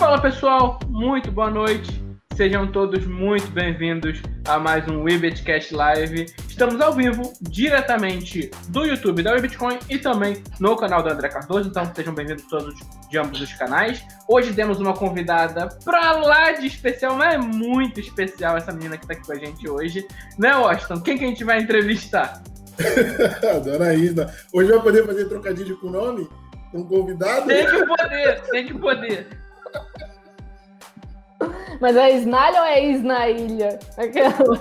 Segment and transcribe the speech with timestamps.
[0.00, 2.02] Fala pessoal, muito boa noite.
[2.34, 6.24] Sejam todos muito bem-vindos a mais um WeBitCast Live.
[6.48, 11.68] Estamos ao vivo, diretamente do YouTube da WeBitcoin e também no canal do André Cardoso,
[11.68, 12.74] então sejam bem-vindos todos
[13.10, 14.02] de ambos os canais.
[14.26, 19.06] Hoje temos uma convidada pra lá de especial, mas é muito especial essa menina que
[19.06, 20.08] tá aqui com a gente hoje.
[20.38, 21.02] Né, Washington?
[21.02, 22.42] Quem que a gente vai entrevistar?
[23.62, 24.32] Dona Isna.
[24.50, 26.26] Hoje vai poder fazer trocadilho com o nome?
[26.72, 27.46] Com convidado?
[27.46, 29.49] Tem que poder, tem que poder.
[31.80, 33.78] Mas é Isnalha ou é Isnailha?
[33.96, 34.60] Aquela.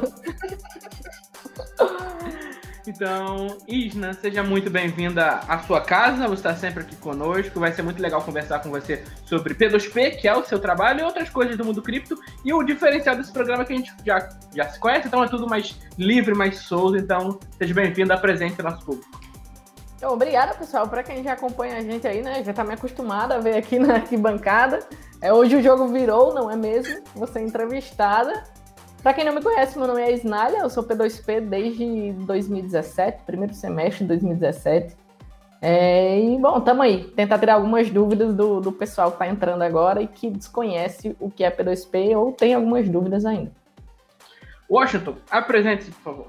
[2.89, 6.27] Então, Isna, seja muito bem-vinda à sua casa.
[6.27, 7.59] Você está sempre aqui conosco.
[7.59, 11.03] Vai ser muito legal conversar com você sobre P2P, que é o seu trabalho, e
[11.03, 12.17] outras coisas do mundo cripto.
[12.43, 15.27] E o diferencial desse programa é que a gente já, já se conhece, então é
[15.27, 16.97] tudo mais livre, mais solto.
[16.97, 19.28] Então, seja bem-vinda, apresente nosso público.
[20.01, 20.87] Obrigada, pessoal.
[20.87, 22.43] Para quem já acompanha a gente aí, né?
[22.43, 24.79] Já tá me acostumada a ver aqui na arquibancada.
[25.21, 27.01] É, hoje o jogo virou, não é mesmo?
[27.15, 28.43] Você é entrevistada.
[29.03, 33.53] Para quem não me conhece, meu nome é Isnália, eu sou P2P desde 2017, primeiro
[33.53, 34.95] semestre de 2017.
[35.61, 37.05] É, e, bom, tamo aí.
[37.11, 41.29] Tentar tirar algumas dúvidas do, do pessoal que está entrando agora e que desconhece o
[41.29, 43.51] que é P2P ou tem algumas dúvidas ainda.
[44.69, 46.27] Washington, apresente-se, por favor.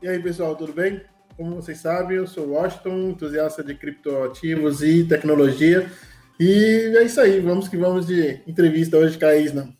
[0.00, 1.00] E aí, pessoal, tudo bem?
[1.42, 5.90] Como vocês sabem, eu sou Washington, entusiasta de criptoativos e tecnologia.
[6.38, 9.76] E é isso aí, vamos que vamos de entrevista hoje com a Isna.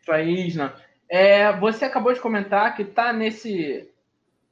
[0.00, 0.74] Isso aí, Isna.
[1.08, 3.88] É, você acabou de comentar que está nesse,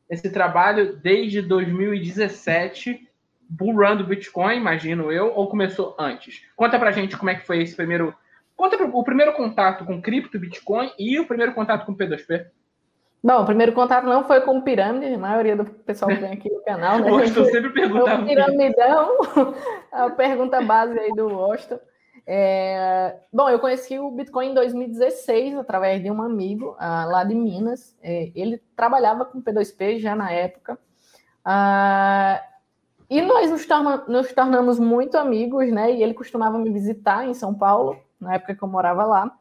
[0.08, 3.08] nesse trabalho desde 2017,
[3.50, 6.44] Bull Run do Bitcoin, imagino eu, ou começou antes?
[6.54, 8.14] Conta pra gente como é que foi esse primeiro.
[8.54, 12.46] Conta o primeiro contato com cripto, Bitcoin e o primeiro contato com P2P.
[13.22, 16.50] Bom, o primeiro contato não foi com pirâmide, a maioria do pessoal que vem aqui
[16.50, 17.10] no canal, né?
[17.10, 18.22] Washington sempre perguntava.
[18.22, 19.16] O piramidão,
[19.90, 21.80] a pergunta base aí do Washington.
[22.24, 23.16] É...
[23.32, 27.96] Bom, eu conheci o Bitcoin em 2016 através de um amigo uh, lá de Minas.
[28.02, 30.78] É, ele trabalhava com P2P já na época.
[31.44, 32.38] Uh,
[33.10, 35.90] e nós nos, torna, nos tornamos muito amigos, né?
[35.92, 39.37] E ele costumava me visitar em São Paulo, na época que eu morava lá.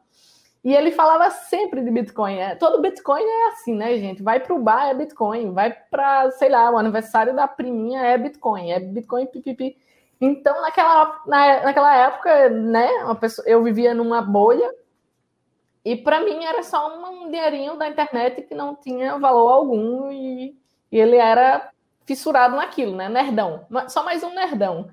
[0.68, 2.36] E ele falava sempre de Bitcoin.
[2.36, 4.22] É, todo Bitcoin é assim, né, gente?
[4.22, 8.18] Vai para o bar é Bitcoin, vai para, sei lá, o aniversário da priminha é
[8.18, 9.78] Bitcoin, é Bitcoin pipipi.
[10.20, 12.86] Então, naquela, na, naquela época, né,
[13.18, 14.70] pessoa, eu vivia numa bolha
[15.82, 20.54] e para mim era só um dinheirinho da internet que não tinha valor algum e,
[20.92, 21.70] e ele era
[22.04, 23.08] fissurado naquilo, né?
[23.08, 23.66] Nerdão.
[23.88, 24.90] Só mais um nerdão.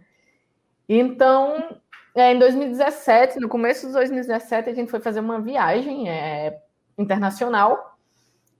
[0.88, 1.81] Então,
[2.16, 6.58] é, em 2017, no começo de 2017, a gente foi fazer uma viagem é,
[6.98, 7.94] internacional.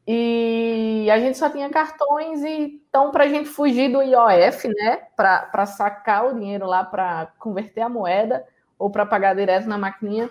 [0.06, 4.98] E a gente só tinha cartões, e então, para a gente fugir do IOF, né,
[5.16, 8.46] para sacar o dinheiro lá, para converter a moeda
[8.78, 10.30] ou para pagar direto na maquininha,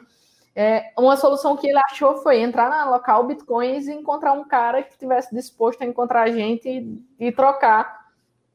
[0.55, 4.83] é, uma solução que ele achou foi entrar na local Bitcoins e encontrar um cara
[4.83, 8.07] que estivesse disposto a encontrar a gente e, e trocar,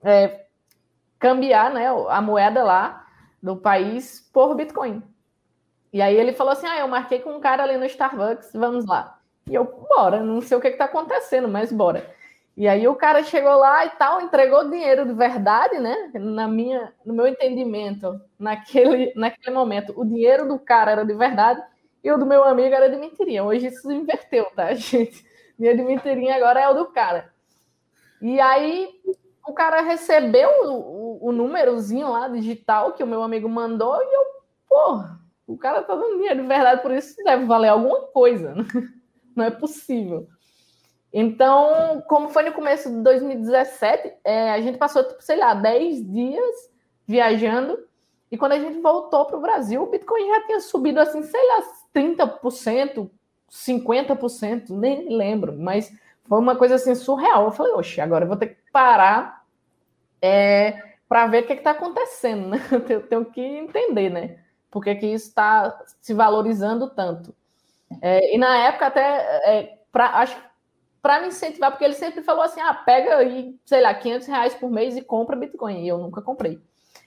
[0.01, 0.45] é,
[1.19, 3.05] cambiar né, a moeda lá
[3.41, 5.01] do país por Bitcoin.
[5.91, 8.85] E aí ele falou assim: Ah, eu marquei com um cara ali no Starbucks, vamos
[8.85, 9.19] lá.
[9.47, 12.07] E eu, bora, não sei o que está acontecendo, mas bora.
[12.55, 16.11] E aí o cara chegou lá e tal, entregou dinheiro de verdade, né?
[16.13, 21.61] Na minha, no meu entendimento, naquele, naquele momento, o dinheiro do cara era de verdade
[22.03, 23.43] e o do meu amigo era de mentirinha.
[23.43, 25.25] Hoje isso inverteu, tá, gente?
[25.57, 27.33] Minha de mentirinha agora é o do cara.
[28.21, 28.89] E aí
[29.47, 30.49] o cara recebeu
[31.29, 34.25] o, númerozinho lá digital que o meu amigo mandou e eu,
[34.67, 38.53] porra, o cara tá dando dinheiro de verdade, por isso deve valer alguma coisa.
[38.53, 38.65] Né?
[39.35, 40.27] Não é possível.
[41.11, 46.11] Então, como foi no começo de 2017, é, a gente passou, tipo, sei lá, 10
[46.11, 46.69] dias
[47.07, 47.79] viajando.
[48.31, 51.41] E quando a gente voltou para o Brasil, o Bitcoin já tinha subido assim, sei
[51.47, 51.63] lá,
[51.95, 53.09] 30%,
[53.49, 55.91] 50%, nem lembro, mas
[56.25, 57.45] foi uma coisa assim surreal.
[57.45, 59.43] Eu falei, oxe, agora eu vou ter que parar
[60.21, 62.59] é, para ver o que está acontecendo, né?
[62.87, 64.37] Eu tenho que entender, né?
[64.69, 67.35] Por que, que isso está se valorizando tanto.
[67.99, 69.01] É, e na época, até,
[69.43, 70.37] é, pra, acho
[71.01, 74.53] para me incentivar, porque ele sempre falou assim: ah, pega aí, sei lá, 500 reais
[74.53, 75.83] por mês e compra Bitcoin.
[75.83, 76.61] E eu nunca comprei.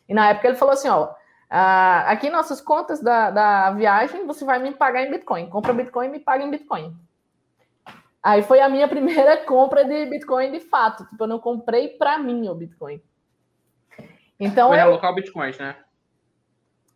[0.08, 1.10] E na época ele falou assim: ó,
[1.48, 5.48] ah, aqui nossas contas da, da viagem, você vai me pagar em Bitcoin.
[5.48, 6.96] Compra Bitcoin e me paga em Bitcoin.
[8.22, 11.04] Aí foi a minha primeira compra de Bitcoin de fato.
[11.06, 13.00] Tipo, eu não comprei para mim o Bitcoin.
[14.42, 14.90] Então, foi eu...
[14.90, 15.76] local Bitcoins, né?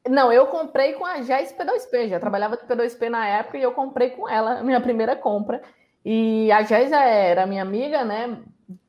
[0.09, 2.09] Não, eu comprei com a Jess P2P.
[2.09, 5.63] Já trabalhava de P2P na época e eu comprei com ela, minha primeira compra.
[6.05, 8.41] E a Jess era minha amiga, né?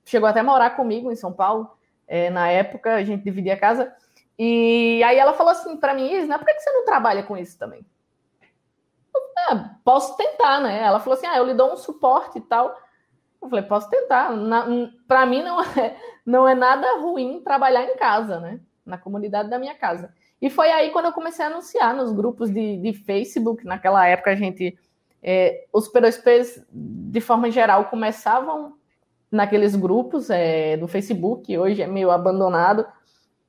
[0.06, 1.72] Chegou até a morar comigo em São Paulo.
[2.08, 3.94] É, na época, a gente dividia a casa.
[4.40, 7.58] E aí ela falou assim para mim, Isna, por que você não trabalha com isso
[7.60, 7.86] também?
[9.38, 10.82] Ah, posso tentar, né?
[10.82, 12.76] Ela falou assim, ah, eu lhe dou um suporte e tal.
[13.48, 14.30] Eu falei, posso tentar.
[15.08, 15.96] Para mim não é,
[16.26, 18.60] não é nada ruim trabalhar em casa, né?
[18.86, 20.14] Na comunidade da minha casa.
[20.42, 23.66] E foi aí quando eu comecei a anunciar nos grupos de, de Facebook.
[23.66, 24.78] Naquela época a gente,
[25.24, 28.74] é, os P2Ps, de forma geral, começavam
[29.32, 32.86] naqueles grupos é, do Facebook, que hoje é meio abandonado,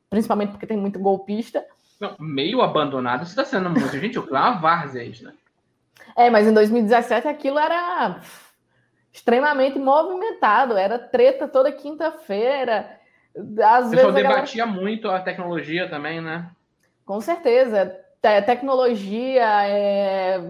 [0.09, 1.65] principalmente porque tem muito golpista.
[2.01, 3.99] Não, meio abandonado, você está sendo muito.
[3.99, 5.33] Gente, uma várzea, né?
[6.17, 8.21] É, mas em 2017 aquilo era
[9.19, 12.99] extremamente movimentado, era treta toda quinta-feira.
[13.63, 14.81] Às o pessoal debatia galera...
[14.81, 16.51] muito a tecnologia também, né?
[17.05, 17.97] Com certeza.
[18.23, 20.41] Te tecnologia, é...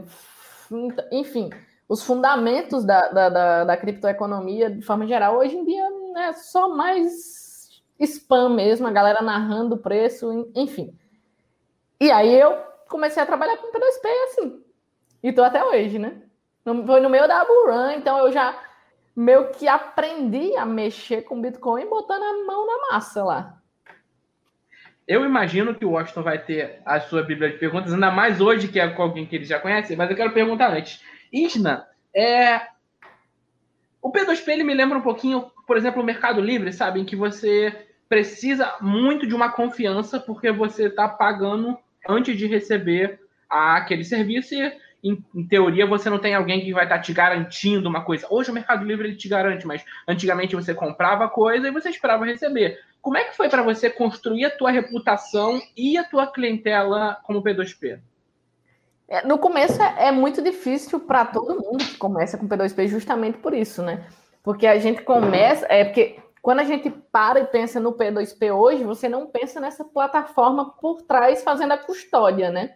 [1.10, 1.50] enfim,
[1.88, 5.84] os fundamentos da, da, da, da, criptoeconomia, de forma geral, hoje em dia
[6.18, 10.96] é só mais spam mesmo, a galera narrando o preço, enfim.
[12.00, 12.56] E aí eu
[12.88, 14.62] comecei a trabalhar com P2P assim,
[15.22, 16.22] e tô até hoje, né?
[16.86, 18.58] Foi no meio da Run, então eu já
[19.14, 23.58] meio que aprendi a mexer com Bitcoin botando a mão na massa lá.
[25.06, 28.68] Eu imagino que o Washington vai ter a sua bíblia de perguntas, ainda mais hoje
[28.68, 31.02] que é com alguém que ele já conhece, mas eu quero perguntar antes.
[31.32, 32.60] Isna, é...
[34.02, 37.00] o P2P ele me lembra um pouquinho, por exemplo, o Mercado Livre, sabe?
[37.00, 43.18] Em que você precisa muito de uma confiança porque você está pagando antes de receber
[43.48, 44.72] aquele serviço e
[45.02, 48.26] em, em, teoria, você não tem alguém que vai estar tá te garantindo uma coisa.
[48.30, 52.24] Hoje o Mercado Livre ele te garante, mas antigamente você comprava coisa e você esperava
[52.24, 52.78] receber.
[53.00, 57.42] Como é que foi para você construir a tua reputação e a tua clientela como
[57.42, 58.00] P2P?
[59.08, 63.38] É, no começo é, é muito difícil para todo mundo que começa com P2P justamente
[63.38, 64.06] por isso, né?
[64.42, 68.84] Porque a gente começa, é porque quando a gente para e pensa no P2P hoje,
[68.84, 72.74] você não pensa nessa plataforma por trás fazendo a custódia, né?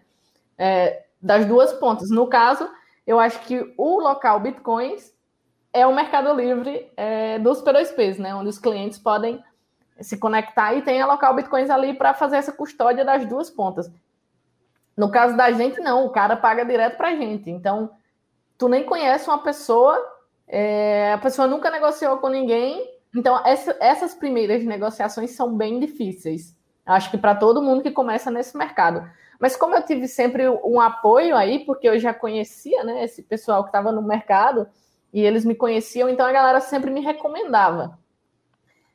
[0.57, 2.11] É, das duas pontas.
[2.11, 2.69] No caso,
[3.07, 5.13] eu acho que o local Bitcoins
[5.73, 8.35] é o Mercado Livre é, dos P2Ps, né?
[8.35, 9.43] Onde os clientes podem
[10.01, 13.91] se conectar e tem a local Bitcoins ali para fazer essa custódia das duas pontas.
[14.97, 17.51] No caso da gente, não, o cara paga direto para a gente.
[17.51, 17.91] Então,
[18.59, 19.99] tu nem conhece uma pessoa,
[20.47, 22.87] é, a pessoa nunca negociou com ninguém.
[23.15, 26.57] Então, essa, essas primeiras negociações são bem difíceis.
[26.85, 29.09] Acho que para todo mundo que começa nesse mercado.
[29.43, 33.65] Mas como eu tive sempre um apoio aí, porque eu já conhecia, né, esse pessoal
[33.65, 34.69] que estava no mercado
[35.12, 37.99] e eles me conheciam, então a galera sempre me recomendava.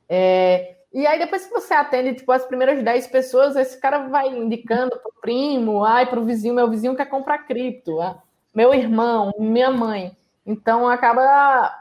[0.07, 4.29] É, e aí depois que você atende, tipo, as primeiras 10 pessoas, esse cara vai
[4.29, 8.17] indicando pro primo, ai, pro vizinho, meu vizinho quer comprar cripto, ah,
[8.55, 10.15] meu irmão, minha mãe.
[10.45, 11.77] Então acaba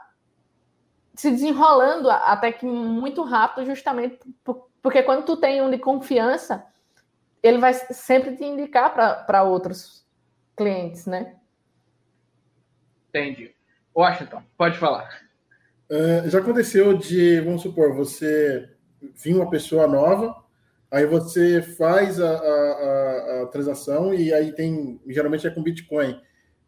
[1.15, 4.19] se desenrolando até que muito rápido, justamente
[4.81, 6.67] porque quando tu tem um de confiança,
[7.41, 8.93] ele vai sempre te indicar
[9.25, 10.05] para outros
[10.55, 11.35] clientes, né?
[13.09, 13.53] Entendi.
[13.95, 15.09] Washington, pode falar.
[15.89, 18.69] Uh, já aconteceu de, vamos supor, você
[19.15, 20.35] vir uma pessoa nova,
[20.91, 26.19] aí você faz a, a, a, transação e aí tem, geralmente é com Bitcoin,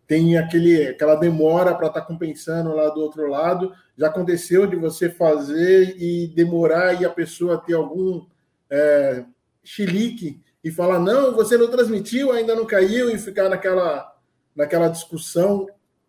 [0.07, 3.71] tem aquele, aquela demora para estar tá compensando lá do outro lado.
[3.95, 8.25] Já aconteceu de você fazer e demorar e a pessoa ter algum
[8.71, 9.23] é,
[9.63, 14.13] chilique e falar, não, você não transmitiu, ainda não caiu, e ficar naquela,
[14.55, 15.67] naquela discussão,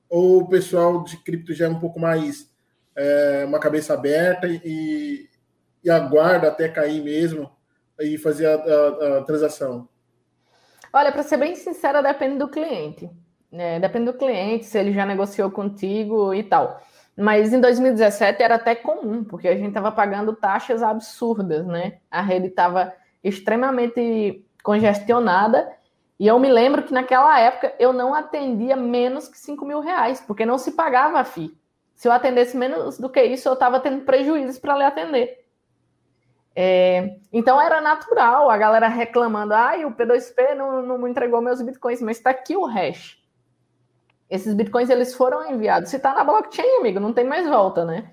[0.08, 2.50] ou o pessoal de cripto já é um pouco mais
[2.96, 5.28] é, uma cabeça aberta e,
[5.84, 7.50] e aguarda até cair mesmo
[8.00, 9.88] e fazer a, a, a transação?
[10.92, 13.08] Olha, para ser bem sincera, depende do cliente.
[13.50, 13.78] Né?
[13.78, 16.80] Depende do cliente, se ele já negociou contigo e tal.
[17.16, 21.98] Mas em 2017 era até comum, porque a gente estava pagando taxas absurdas, né?
[22.10, 22.92] A rede estava
[23.22, 25.70] extremamente congestionada.
[26.18, 30.20] E eu me lembro que naquela época eu não atendia menos que 5 mil reais,
[30.20, 31.56] porque não se pagava a FII.
[31.94, 35.44] Se eu atendesse menos do que isso, eu estava tendo prejuízos para lhe atender.
[36.54, 42.02] É, então era natural a galera reclamando: ah, o P2P não, não entregou meus bitcoins,
[42.02, 43.18] mas está aqui o hash.
[44.28, 45.90] Esses bitcoins eles foram enviados.
[45.90, 48.12] Se está na blockchain, amigo, não tem mais volta, né?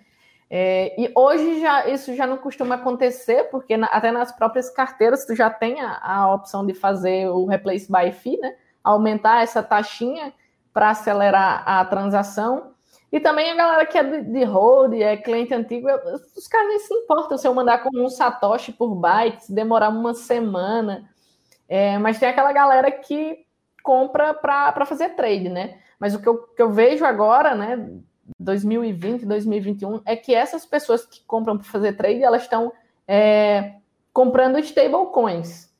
[0.49, 5.25] É, e hoje já isso já não costuma acontecer, porque na, até nas próprias carteiras
[5.25, 8.55] tu já tem a, a, opção de fazer o replace by fee, né?
[8.83, 10.33] Aumentar essa taxinha
[10.73, 12.71] para acelerar a transação.
[13.11, 15.87] E também a galera que é de, de hold, é cliente antigo,
[16.35, 20.13] os caras nem se importam se eu mandar com um Satoshi por bytes, demorar uma
[20.13, 21.09] semana.
[21.67, 23.45] É, mas tem aquela galera que
[23.83, 25.79] compra para fazer trade, né?
[25.99, 27.89] Mas o que eu, que eu vejo agora, né,
[28.39, 32.71] 2020, 2021, é que essas pessoas que compram para fazer trade, elas estão
[33.07, 33.75] é,
[34.13, 35.73] comprando stablecoins.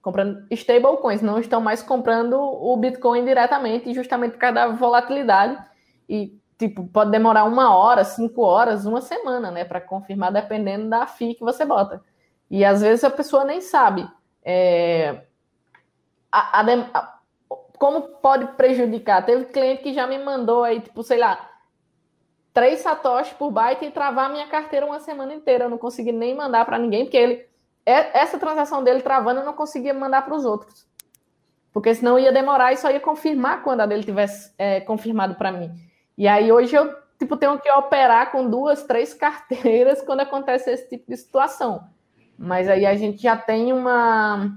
[0.00, 5.62] comprando stablecoins, não estão mais comprando o Bitcoin diretamente, justamente por causa da volatilidade.
[6.08, 11.06] E, tipo, pode demorar uma hora, cinco horas, uma semana, né, para confirmar, dependendo da
[11.06, 12.02] FII que você bota.
[12.50, 14.06] E às vezes a pessoa nem sabe
[14.44, 15.22] é,
[16.30, 17.18] a, a,
[17.82, 19.26] como pode prejudicar.
[19.26, 21.50] Teve cliente que já me mandou aí, tipo, sei lá,
[22.54, 25.64] três satoshis por byte e travar minha carteira uma semana inteira.
[25.64, 27.44] Eu não consegui nem mandar para ninguém, porque ele
[27.84, 30.86] é, essa transação dele travando eu não conseguia mandar para os outros.
[31.72, 35.50] Porque senão ia demorar e só ia confirmar quando a dele tivesse é, confirmado para
[35.50, 35.74] mim.
[36.16, 40.88] E aí hoje eu tipo, tenho que operar com duas, três carteiras quando acontece esse
[40.88, 41.82] tipo de situação.
[42.38, 44.56] Mas aí a gente já tem uma,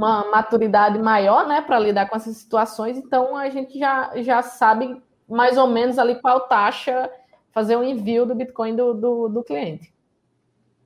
[0.00, 5.00] uma maturidade maior né, para lidar com essas situações, então a gente já, já sabe
[5.28, 7.10] mais ou menos ali qual taxa
[7.52, 9.92] fazer o envio do Bitcoin do, do, do cliente.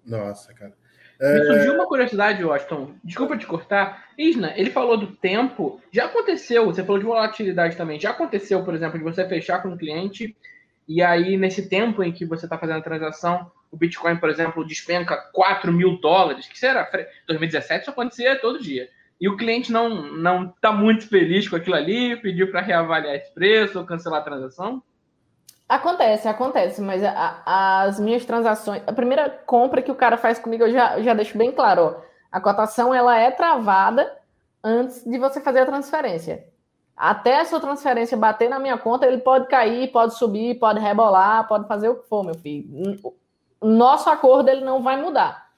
[0.04, 0.74] Nossa, cara.
[1.20, 1.34] É...
[1.34, 2.94] Me surgiu uma curiosidade, Washington.
[3.04, 4.04] Desculpa te cortar.
[4.18, 5.80] Isna, ele falou do tempo.
[5.92, 8.00] Já aconteceu, você falou de volatilidade também.
[8.00, 10.36] Já aconteceu, por exemplo, de você fechar com um cliente
[10.86, 14.66] e aí, nesse tempo em que você está fazendo a transação, o Bitcoin, por exemplo,
[14.66, 16.88] despenca 4 mil dólares, que será
[17.26, 18.88] 2017 isso acontecia todo dia.
[19.20, 23.32] E o cliente não não está muito feliz com aquilo ali, pediu para reavaliar esse
[23.32, 24.82] preço ou cancelar a transação?
[25.68, 30.64] Acontece, acontece, mas a, as minhas transações, a primeira compra que o cara faz comigo,
[30.64, 34.14] eu já, já deixo bem claro, ó, a cotação ela é travada
[34.62, 36.46] antes de você fazer a transferência.
[36.96, 41.48] Até a sua transferência bater na minha conta, ele pode cair, pode subir, pode rebolar,
[41.48, 42.68] pode fazer o que for, meu filho.
[43.60, 45.48] Nosso acordo ele não vai mudar.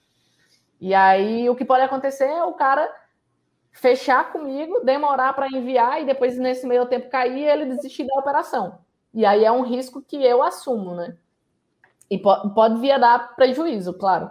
[0.81, 2.91] E aí o que pode acontecer é o cara
[3.77, 8.19] fechar comigo, demorar para enviar e depois nesse meio tempo cair e ele desistir da
[8.19, 8.79] operação.
[9.13, 11.17] E aí é um risco que eu assumo, né?
[12.11, 14.31] E pode, pode vir a dar prejuízo, claro.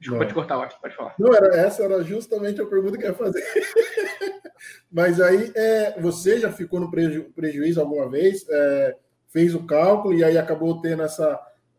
[0.00, 0.56] Desculpa te cortar.
[0.80, 1.14] Pode falar.
[1.18, 3.44] Não, era, essa era justamente a pergunta que eu ia fazer.
[4.90, 8.46] Mas aí, é, você já ficou no preju, prejuízo alguma vez?
[8.48, 8.96] É,
[9.28, 11.38] fez o cálculo e aí acabou tendo essa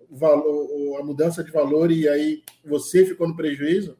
[0.09, 3.97] valor, a mudança de valor e aí você ficou no prejuízo?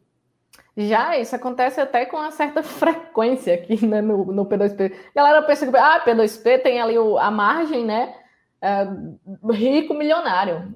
[0.88, 4.94] Já, isso acontece até com uma certa frequência aqui né, no, no P2P.
[4.94, 8.16] A galera pensa que ah, P2P tem ali o, a margem, né?
[8.62, 8.88] É,
[9.52, 10.74] rico, milionário.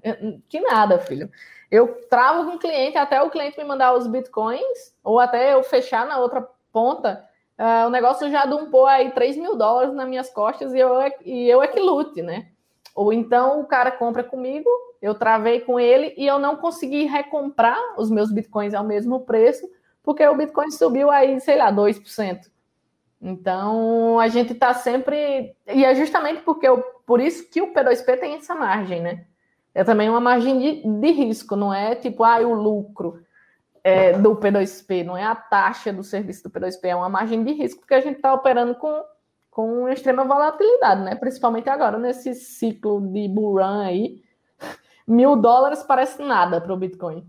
[0.49, 1.29] Que nada, filho.
[1.69, 5.63] Eu travo com o cliente até o cliente me mandar os bitcoins, ou até eu
[5.63, 7.23] fechar na outra ponta.
[7.57, 11.13] Uh, o negócio já dumpou aí 3 mil dólares nas minhas costas e eu, é,
[11.23, 12.47] e eu é que lute, né?
[12.93, 14.69] Ou então o cara compra comigo,
[15.01, 19.69] eu travei com ele e eu não consegui recomprar os meus bitcoins ao mesmo preço,
[20.05, 22.39] porque o Bitcoin subiu aí, sei lá, 2%.
[23.21, 25.55] Então, a gente está sempre.
[25.67, 26.81] E é justamente porque eu...
[27.05, 29.25] por isso que o P2P tem essa margem, né?
[29.73, 33.19] É também uma margem de, de risco, não é tipo, ah, o lucro
[33.83, 37.51] é, do P2P, não é a taxa do serviço do P2P, é uma margem de
[37.51, 39.03] risco, porque a gente está operando com,
[39.49, 41.15] com extrema volatilidade, né?
[41.15, 44.23] Principalmente agora, nesse ciclo de bull run aí.
[45.07, 47.27] Mil dólares parece nada para o Bitcoin.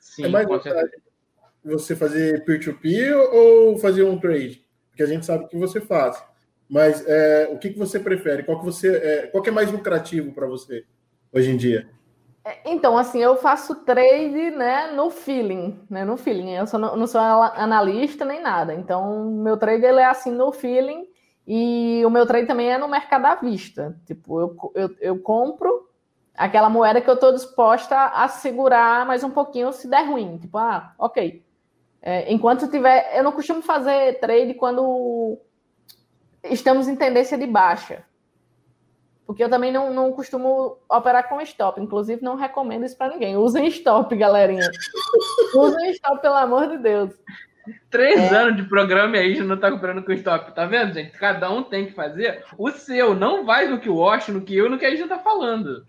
[0.00, 1.09] Sim, é mais com certeza
[1.64, 4.64] você fazer peer-to-peer -peer ou fazer um trade?
[4.90, 6.22] Porque a gente sabe que você faz.
[6.68, 8.44] Mas é, o que, que você prefere?
[8.44, 10.84] Qual que, você, é, qual que é mais lucrativo para você
[11.32, 11.88] hoje em dia?
[12.44, 16.04] É, então, assim, eu faço trade né, no feeling, né?
[16.04, 16.52] No feeling.
[16.52, 18.72] Eu sou, não sou analista nem nada.
[18.74, 21.06] Então, meu trade ele é assim no feeling
[21.46, 23.96] e o meu trade também é no mercado à vista.
[24.06, 25.88] Tipo, eu, eu, eu compro
[26.36, 30.38] aquela moeda que eu estou disposta a segurar mais um pouquinho se der ruim.
[30.38, 31.42] Tipo, ah, ok.
[32.02, 33.16] É, enquanto tiver.
[33.16, 35.38] Eu não costumo fazer trade quando
[36.44, 38.04] estamos em tendência de baixa.
[39.26, 41.80] Porque eu também não, não costumo operar com stop.
[41.80, 43.36] Inclusive, não recomendo isso para ninguém.
[43.36, 44.68] Usem stop, galerinha.
[45.54, 47.12] Usem stop, pelo amor de Deus.
[47.90, 48.36] Três é.
[48.36, 50.52] anos de programa e aí já não tá comprando com stop.
[50.52, 51.12] Tá vendo, gente?
[51.12, 53.14] Cada um tem que fazer o seu.
[53.14, 55.84] Não vai no que o Washington, no que eu, no que a gente tá falando.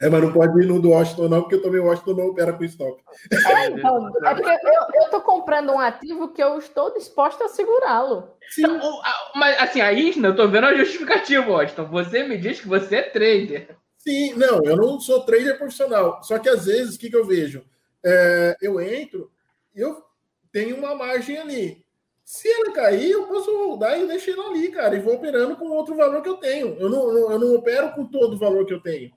[0.00, 2.52] É, mas não pode ir no do Washington, não, porque também o Washington não opera
[2.52, 3.02] com estoque.
[3.32, 8.30] É, então, é porque eu estou comprando um ativo que eu estou disposto a segurá-lo.
[8.58, 9.00] Então,
[9.34, 11.86] mas assim, aí eu estou vendo a justificativa, Washington.
[11.86, 13.76] Você me diz que você é trader.
[13.98, 16.22] Sim, não, eu não sou trader profissional.
[16.22, 17.64] Só que às vezes, o que, que eu vejo?
[18.04, 19.30] É, eu entro
[19.74, 20.04] e eu
[20.52, 21.84] tenho uma margem ali.
[22.22, 25.70] Se ela cair, eu posso rodar e deixar ela ali, cara, e vou operando com
[25.70, 26.76] outro valor que eu tenho.
[26.78, 29.12] Eu não, eu não opero com todo o valor que eu tenho.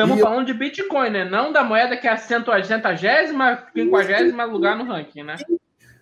[0.00, 0.44] Estamos e falando eu...
[0.46, 1.24] de Bitcoin, né?
[1.24, 5.36] Não da moeda que é a centagésima, quinquagésima lugar no ranking, né?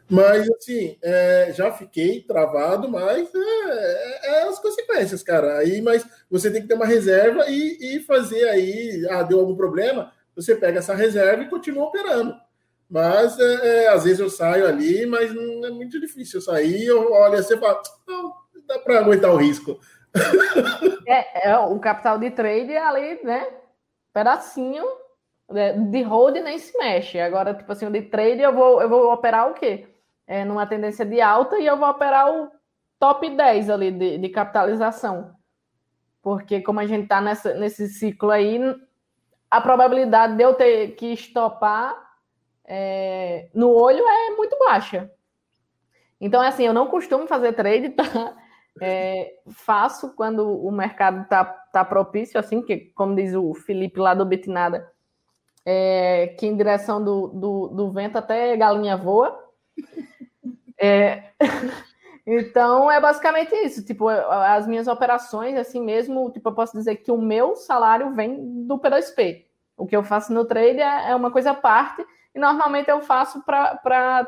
[0.08, 5.58] Mas, assim, é, já fiquei travado, mas é, é, é, as consequências, cara.
[5.58, 9.06] Aí, mas você tem que ter uma reserva e, e fazer aí.
[9.10, 10.12] Ah, deu algum problema?
[10.34, 12.34] Você pega essa reserva e continua operando.
[12.88, 16.86] Mas é, é, às vezes eu saio ali, mas não é muito difícil eu sair.
[16.86, 18.32] Eu olho assim e falo, não,
[18.66, 19.78] dá para aguentar o risco.
[21.10, 23.46] É, é, o capital de trade é ali, né?
[24.12, 24.84] Pedacinho
[25.50, 27.18] né, de hold nem se mexe.
[27.18, 29.88] Agora, tipo assim, de trade eu vou, eu vou operar o quê?
[30.26, 32.50] É, numa tendência de alta e eu vou operar o
[32.98, 35.34] top 10 ali de, de capitalização.
[36.22, 38.60] Porque como a gente está nesse ciclo aí,
[39.50, 41.96] a probabilidade de eu ter que estopar
[42.64, 45.10] é, no olho é muito baixa.
[46.20, 48.36] Então, assim, eu não costumo fazer trade, tá?
[48.80, 54.14] É, faço quando o mercado tá, tá propício, assim, que, como diz o Felipe lá
[54.14, 54.90] do Bitnada,
[55.64, 59.38] é, que em direção do, do, do, vento até galinha voa.
[60.80, 61.32] É,
[62.24, 63.84] então, é basicamente isso.
[63.84, 68.64] Tipo, as minhas operações, assim mesmo, tipo, eu posso dizer que o meu salário vem
[68.64, 69.44] do P2P.
[69.76, 73.00] O que eu faço no trade é, é uma coisa à parte, e normalmente eu
[73.00, 74.24] faço para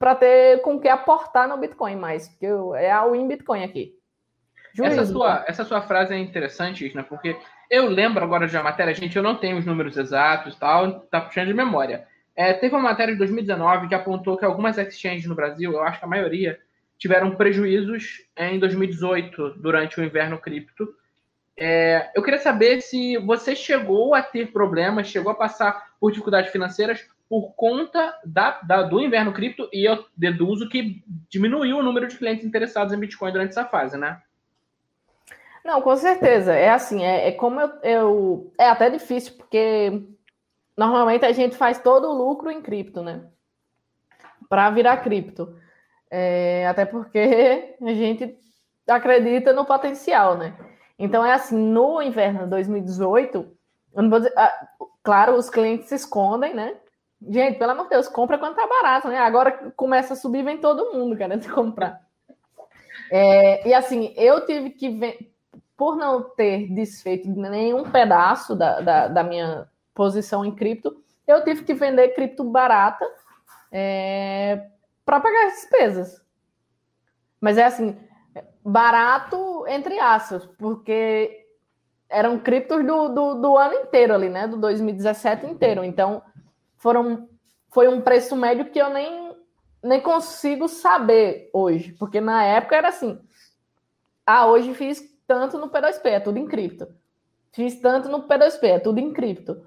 [0.00, 3.94] para ter com que aportar no Bitcoin mais, porque eu, é a win Bitcoin aqui.
[4.82, 7.36] essa sua, essa sua frase é interessante, Isna, porque
[7.70, 11.20] eu lembro agora de uma matéria, gente, eu não tenho os números exatos tal, tá
[11.20, 12.08] puxando de memória.
[12.34, 15.98] É, teve uma matéria de 2019 que apontou que algumas exchanges no Brasil, eu acho
[15.98, 16.58] que a maioria,
[16.96, 20.88] tiveram prejuízos em 2018, durante o inverno cripto.
[21.58, 26.50] É, eu queria saber se você chegou a ter problemas, chegou a passar por dificuldades
[26.50, 32.08] financeiras por conta da, da, do inverno cripto e eu deduzo que diminuiu o número
[32.08, 34.20] de clientes interessados em Bitcoin durante essa fase, né?
[35.64, 36.52] Não, com certeza.
[36.52, 40.02] É assim, é, é como eu, eu, É até difícil, porque
[40.76, 43.24] normalmente a gente faz todo o lucro em cripto, né?
[44.48, 45.56] Para virar cripto.
[46.10, 48.36] É, até porque a gente
[48.88, 50.56] acredita no potencial, né?
[50.98, 53.56] Então é assim, no inverno de 2018,
[53.94, 54.66] eu não vou dizer, ah,
[55.04, 56.76] claro, os clientes se escondem, né?
[57.28, 59.18] Gente, pelo amor de Deus, compra quando tá barato, né?
[59.18, 62.00] Agora começa a subir, vem todo mundo querendo comprar.
[63.10, 65.30] É, e assim, eu tive que,
[65.76, 71.64] por não ter desfeito nenhum pedaço da, da, da, minha posição em cripto, eu tive
[71.64, 73.04] que vender cripto barata
[73.70, 74.68] é,
[75.04, 76.24] para pagar as despesas.
[77.40, 77.98] Mas é assim,
[78.64, 81.46] barato entre aspas, porque
[82.08, 84.46] eram criptos do, do, do ano inteiro ali, né?
[84.46, 85.84] Do 2017 inteiro.
[85.84, 86.22] Então,
[86.80, 87.28] foram,
[87.70, 89.36] foi um preço médio que eu nem,
[89.82, 93.20] nem consigo saber hoje, porque na época era assim:
[94.26, 96.88] ah, hoje fiz tanto no P2P, é tudo em cripto.
[97.52, 99.64] Fiz tanto no P2P, é tudo em cripto.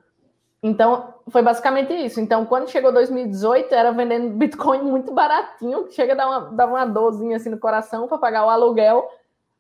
[0.62, 2.22] Então, foi basicamente isso.
[2.22, 6.86] Então, quando chegou 2018, era vendendo Bitcoin muito baratinho, chega a dar uma, dar uma
[6.86, 9.10] dorzinha assim no coração para pagar o aluguel,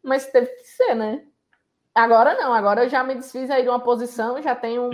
[0.02, 1.24] mas teve que ser, né?
[1.94, 4.90] Agora não, agora eu já me desfiz aí de uma posição, já tenho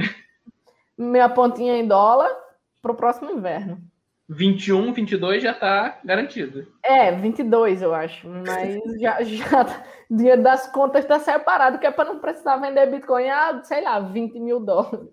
[0.98, 2.36] minha pontinha em dólar,
[2.82, 3.82] para o próximo inverno.
[4.30, 6.68] 21, 22 já está garantido.
[6.84, 12.14] É, 22 eu acho, mas já, já dia das contas está separado, que é para
[12.14, 15.10] não precisar vender Bitcoin a, sei lá, 20 mil dólares.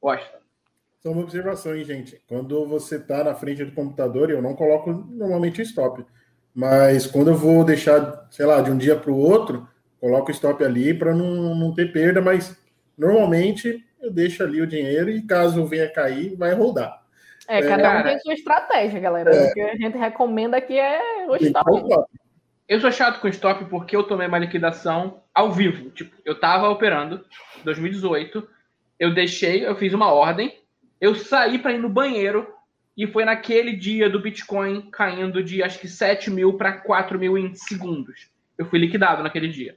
[0.00, 0.38] Gosta.
[1.00, 2.22] Só uma observação, hein, gente.
[2.28, 6.04] Quando você está na frente do computador, eu não coloco normalmente o stop,
[6.54, 9.66] mas quando eu vou deixar, sei lá, de um dia para o outro,
[9.98, 12.58] coloco o stop ali para não, não ter perda, mas
[12.96, 17.02] normalmente eu deixo ali o dinheiro e caso venha cair, vai rodar.
[17.48, 19.34] É, cada um tem sua estratégia, galera.
[19.34, 22.06] É, o que a gente recomenda aqui é o stop.
[22.68, 25.90] Eu sou chato com stop porque eu tomei uma liquidação ao vivo.
[25.90, 27.24] Tipo, eu tava operando
[27.64, 28.48] 2018,
[28.98, 30.58] eu deixei, eu fiz uma ordem,
[31.00, 32.52] eu saí para ir no banheiro
[32.96, 37.38] e foi naquele dia do Bitcoin caindo de acho que 7 mil para 4 mil
[37.38, 38.30] em segundos.
[38.58, 39.76] Eu fui liquidado naquele dia.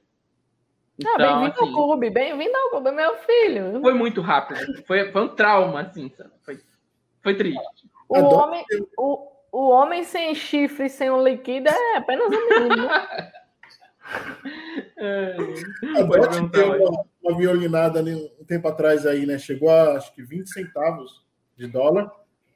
[1.00, 3.82] Ah, então, bem-vindo assim, ao clube, bem-vindo ao clube, meu filho.
[3.82, 6.12] Foi muito rápido, foi, foi um trauma, assim,
[6.44, 6.60] foi,
[7.24, 7.62] foi triste.
[8.10, 8.66] O homem,
[8.98, 12.88] o, o homem sem chifre, sem um líquido, é apenas um menino.
[12.88, 13.32] Né?
[14.98, 15.36] é,
[15.98, 19.38] a Dot deu uma, uma violinada ali um tempo atrás aí, né?
[19.38, 21.24] Chegou a acho que 20 centavos
[21.56, 22.12] de dólar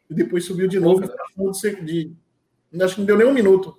[0.10, 1.02] e depois subiu de novo.
[1.02, 2.16] De, de,
[2.82, 3.78] acho que não deu nem um minuto.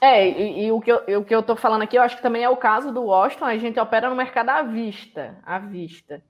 [0.00, 2.22] É, e, e, o, que eu, o que eu tô falando aqui, eu acho que
[2.22, 6.22] também é o caso do Washington, a gente opera no mercado à vista, à vista.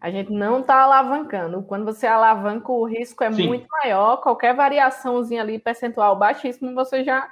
[0.00, 1.62] A gente não está alavancando.
[1.62, 3.46] Quando você alavanca, o risco é Sim.
[3.46, 4.18] muito maior.
[4.18, 7.30] Qualquer variaçãozinha ali, percentual baixíssimo, você já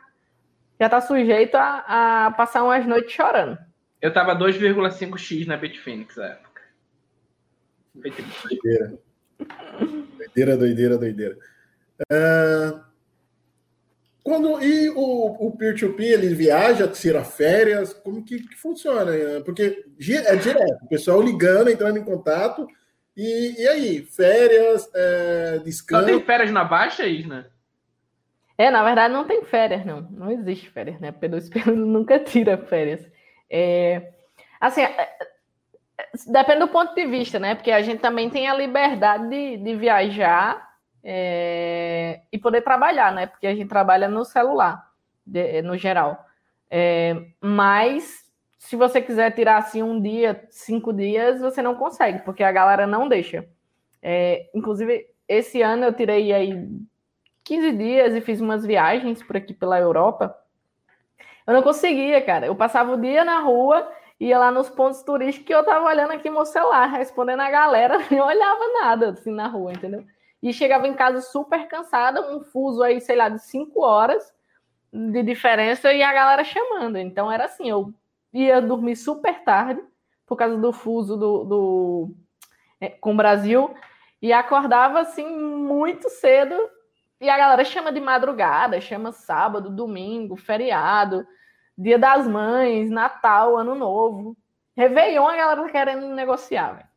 [0.80, 3.56] já está sujeito a, a, passar umas noites chorando.
[4.00, 6.62] Eu tava 2,5x na Bitfinex na época.
[7.94, 8.98] Doideira.
[10.18, 11.38] doideira, doideira, doideira.
[12.10, 12.91] Uh...
[14.22, 19.12] Quando, e o, o peer-to-peer, ele viaja, tira férias, como que, que funciona?
[19.44, 22.66] Porque é direto, o pessoal ligando, entrando em contato,
[23.16, 26.04] E, e aí, férias, é, descanso?
[26.04, 27.50] Só tem férias na baixa, Isna?
[28.56, 30.02] É, na verdade não tem férias, não.
[30.10, 31.12] Não existe férias, né?
[31.12, 33.00] P2P nunca tira férias.
[33.50, 34.12] É,
[34.60, 35.08] assim, é, é,
[36.28, 37.54] depende do ponto de vista, né?
[37.54, 40.71] Porque a gente também tem a liberdade de, de viajar
[41.02, 43.26] é, e poder trabalhar, né?
[43.26, 44.90] Porque a gente trabalha no celular,
[45.26, 46.24] de, no geral.
[46.70, 48.22] É, mas
[48.58, 52.86] se você quiser tirar assim um dia, cinco dias, você não consegue, porque a galera
[52.86, 53.46] não deixa.
[54.00, 56.68] É, inclusive, esse ano eu tirei aí
[57.44, 60.36] 15 dias e fiz umas viagens por aqui pela Europa.
[61.46, 62.46] Eu não conseguia, cara.
[62.46, 66.12] Eu passava o dia na rua, ia lá nos pontos turísticos e eu tava olhando
[66.12, 70.04] aqui meu celular, respondendo a galera, não olhava nada assim na rua, entendeu?
[70.42, 74.32] E chegava em casa super cansada, um fuso aí, sei lá, de cinco horas
[74.92, 76.98] de diferença e a galera chamando.
[76.98, 77.94] Então era assim, eu
[78.32, 79.82] ia dormir super tarde,
[80.26, 82.14] por causa do fuso do, do
[82.80, 83.74] é, com o Brasil,
[84.20, 86.54] e acordava assim muito cedo.
[87.20, 91.26] E a galera chama de madrugada, chama sábado, domingo, feriado,
[91.78, 94.36] dia das mães, Natal, Ano Novo.
[94.76, 96.88] Réveillon, a galera tá querendo negociar, velho.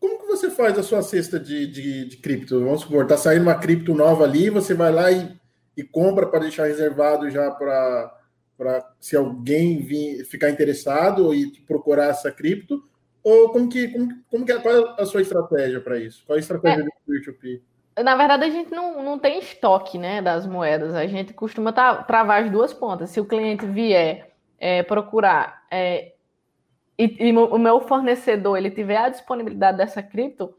[0.00, 2.60] Como que você faz a sua cesta de, de, de cripto?
[2.60, 5.36] Vamos supor, tá saindo uma cripto nova ali, você vai lá e,
[5.76, 8.14] e compra para deixar reservado já para
[8.58, 12.82] para se alguém vir, ficar interessado e procurar essa cripto?
[13.22, 16.24] Ou como que, como, como que é, qual é a sua estratégia para isso?
[16.26, 17.62] Qual é a estratégia é, do Peer-to-Peer?
[18.02, 20.94] Na verdade, a gente não, não tem estoque né, das moedas.
[20.94, 23.10] A gente costuma travar as duas pontas.
[23.10, 26.14] Se o cliente vier é, procurar é,
[26.98, 30.54] e, e, o meu fornecedor ele tiver a disponibilidade dessa cripto,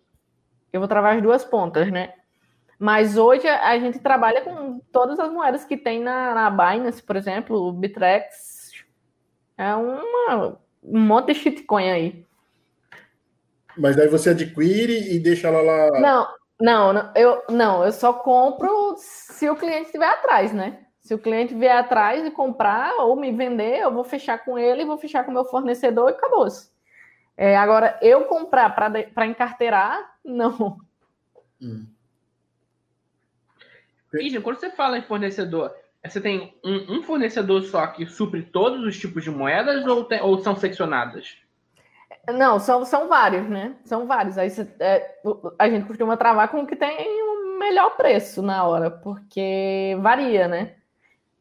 [0.71, 2.13] eu vou travar as duas pontas, né?
[2.79, 7.17] Mas hoje a gente trabalha com todas as moedas que tem na, na Binance, por
[7.17, 8.71] exemplo, o Bitrex.
[9.57, 12.25] É uma, um monte de shitcoin aí.
[13.77, 15.99] Mas daí você adquire e deixa ela lá.
[15.99, 16.27] Não,
[16.61, 20.85] não, eu não, eu só compro se o cliente estiver atrás, né?
[21.09, 24.85] Se o cliente vier atrás e comprar ou me vender, eu vou fechar com ele,
[24.85, 26.69] vou fechar com o meu fornecedor e acabou-se.
[27.35, 30.77] É, agora, eu comprar para encarteirar, não.
[31.59, 31.87] Hum.
[34.43, 35.73] Quando você fala em fornecedor,
[36.05, 40.21] você tem um, um, fornecedor só que supre todos os tipos de moedas ou, tem,
[40.21, 41.39] ou são seccionadas?
[42.31, 43.75] Não, são, são vários, né?
[43.83, 44.37] São vários.
[44.37, 45.19] Aí você, é,
[45.57, 50.47] a gente costuma travar com o que tem o melhor preço na hora, porque varia,
[50.47, 50.75] né?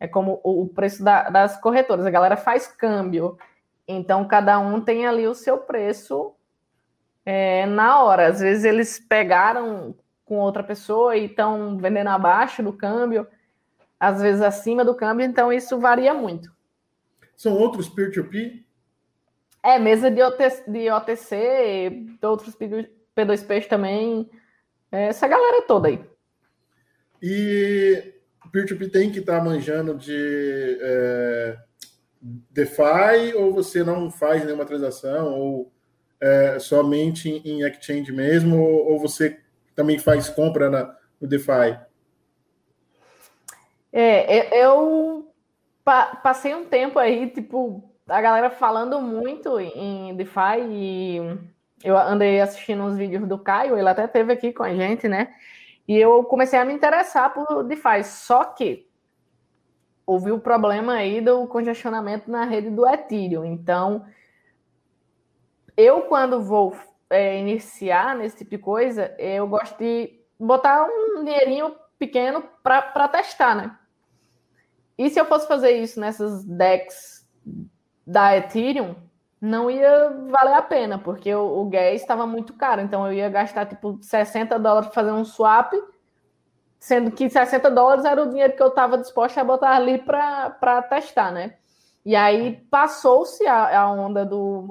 [0.00, 2.06] É como o, preço da, das corretoras.
[2.06, 3.36] A galera faz câmbio.
[3.86, 6.34] Então, cada um tem ali o seu preço
[7.24, 8.28] é, na hora.
[8.28, 9.94] Às vezes eles pegaram
[10.28, 13.26] com outra pessoa e estão vendendo abaixo do câmbio,
[13.98, 16.52] às vezes acima do câmbio, então isso varia muito.
[17.34, 18.62] São outros peer-to-peer?
[19.62, 24.30] É, mesa de OTC, de OTC outros P2Ps também,
[24.92, 26.04] é essa galera toda aí.
[27.22, 28.14] E
[28.50, 31.58] peer-to-peer tem que estar tá manjando de é,
[32.20, 35.72] DeFi ou você não faz nenhuma transação ou
[36.20, 39.38] é, somente em exchange mesmo ou, ou você
[39.74, 41.78] também faz compra na, no DeFi?
[43.92, 45.32] É, eu
[46.22, 51.18] passei um tempo aí, tipo, a galera falando muito em DeFi e
[51.82, 55.34] eu andei assistindo uns vídeos do Caio, ele até teve aqui com a gente, né?
[55.88, 58.86] E eu comecei a me interessar por DeFi, só que
[60.06, 63.44] houve o problema aí do congestionamento na rede do Ethereum.
[63.44, 64.04] Então,
[65.74, 66.76] eu quando vou
[67.08, 73.54] é, iniciar nesse tipo de coisa, eu gosto de botar um dinheirinho pequeno para testar,
[73.54, 73.78] né?
[74.98, 77.26] E se eu fosse fazer isso nessas decks
[78.06, 78.94] da Ethereum,
[79.40, 82.80] não ia valer a pena, porque o, o gas estava muito caro.
[82.80, 85.72] Então eu ia gastar tipo 60 dólares fazer um swap,
[86.78, 90.82] sendo que 60 dólares era o dinheiro que eu estava disposto a botar ali para
[90.88, 91.56] testar, né?
[92.04, 94.68] E aí passou-se a, a onda do,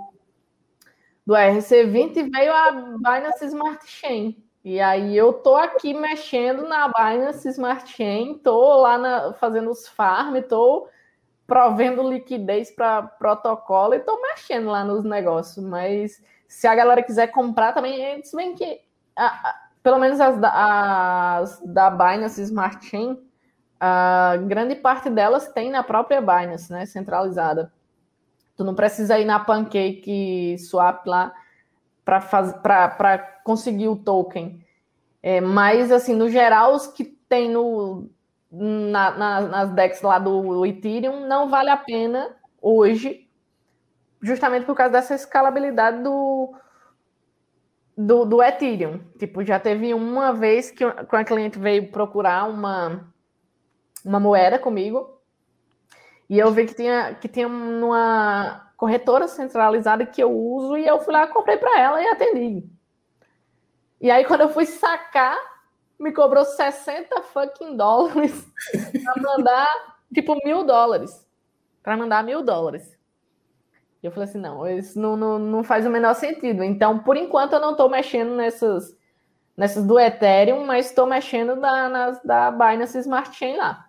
[1.26, 4.44] do RC20 veio a Binance Smart Chain.
[4.64, 9.88] E aí eu tô aqui mexendo na Binance Smart Chain, tô lá na, fazendo os
[9.88, 10.90] farm, tô
[11.48, 15.66] provendo liquidez para protocolo e tô mexendo lá nos negócios.
[15.66, 18.82] Mas se a galera quiser comprar também, se bem que
[19.16, 23.18] a, a, pelo menos as, as da Binance Smart Chain,
[23.80, 27.72] a grande parte delas tem na própria Binance, né, centralizada.
[28.58, 31.32] Tu não precisa ir na Pancake Swap lá
[32.04, 34.66] para conseguir o token.
[35.22, 38.10] É, mas, assim, no geral, os que tem no,
[38.52, 43.28] na, na, nas decks lá do Ethereum não vale a pena hoje,
[44.22, 46.54] justamente por causa dessa escalabilidade do,
[47.98, 49.00] do, do Ethereum.
[49.18, 53.08] Tipo, já teve uma vez que a cliente veio procurar uma,
[54.04, 55.18] uma moeda comigo
[56.30, 61.00] e eu vi que tinha, que tinha uma corretora centralizada que eu uso e eu
[61.00, 62.64] fui lá, comprei para ela e atendi.
[64.00, 65.36] E aí, quando eu fui sacar,
[66.00, 68.46] me cobrou 60 fucking dólares
[69.04, 69.68] para mandar,
[70.14, 71.26] tipo, mil dólares.
[71.82, 72.98] Para mandar mil dólares.
[74.02, 76.64] E eu falei assim, não, isso não, não, não faz o menor sentido.
[76.64, 78.96] Então, por enquanto, eu não estou mexendo nessas,
[79.56, 83.86] nessas do Ethereum, mas estou mexendo da, nas, da Binance Smart Chain lá.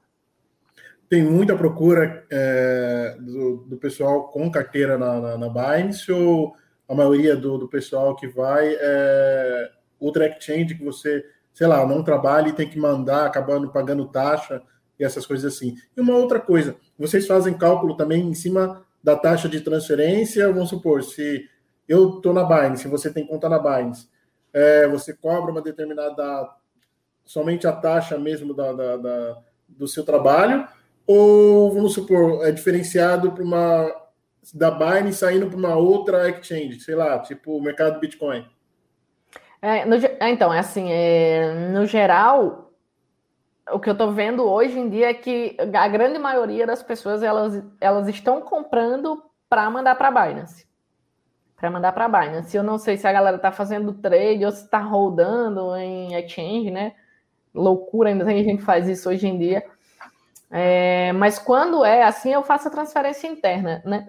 [1.08, 6.54] Tem muita procura é, do, do, pessoal com carteira na, na, na, Binance ou
[6.86, 11.24] a maioria do, do pessoal que vai é outra exchange que você,
[11.58, 14.62] sei lá, não trabalha e tem que mandar, acabando pagando taxa
[14.96, 15.74] e essas coisas assim.
[15.96, 20.68] E uma outra coisa, vocês fazem cálculo também em cima da taxa de transferência, vamos
[20.68, 21.50] supor, se
[21.88, 24.08] eu estou na Binance, se você tem conta na Binance,
[24.52, 26.48] é, você cobra uma determinada,
[27.24, 30.64] somente a taxa mesmo da, da, da do seu trabalho,
[31.04, 33.92] ou vamos supor, é diferenciado para uma
[34.54, 38.46] da Binance saindo para uma outra exchange, sei lá, tipo o mercado Bitcoin?
[39.60, 42.72] É, no, é, então, é assim, é, no geral,
[43.72, 47.22] o que eu estou vendo hoje em dia é que a grande maioria das pessoas
[47.22, 50.66] elas, elas estão comprando para mandar para a Binance.
[51.56, 52.56] Para mandar para a Binance.
[52.56, 56.70] Eu não sei se a galera está fazendo trade ou se está rodando em exchange,
[56.70, 56.94] né?
[57.54, 59.64] Loucura, ainda tem gente que faz isso hoje em dia.
[60.50, 64.08] É, mas quando é assim, eu faço a transferência interna, né?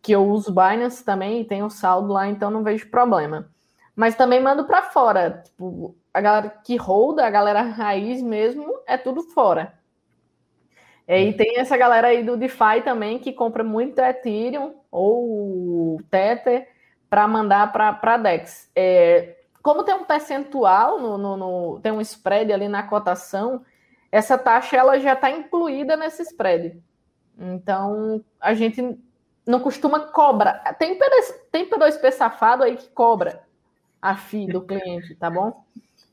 [0.00, 3.48] Que eu uso Binance também e tenho saldo lá, então não vejo problema.
[3.94, 5.42] Mas também mando para fora.
[5.44, 9.74] Tipo, a galera que holda, a galera raiz mesmo, é tudo fora.
[11.06, 16.66] E tem essa galera aí do DeFi também que compra muito Ethereum ou Tether
[17.10, 18.70] para mandar para DEX.
[18.74, 23.62] É, como tem um percentual, no, no, no, tem um spread ali na cotação,
[24.10, 26.82] essa taxa ela já está incluída nesse spread.
[27.38, 28.98] Então, a gente
[29.46, 30.74] não costuma cobrar.
[30.78, 30.98] Tem,
[31.50, 33.43] tem P2P safado aí que cobra
[34.04, 35.64] a FII do cliente, tá bom?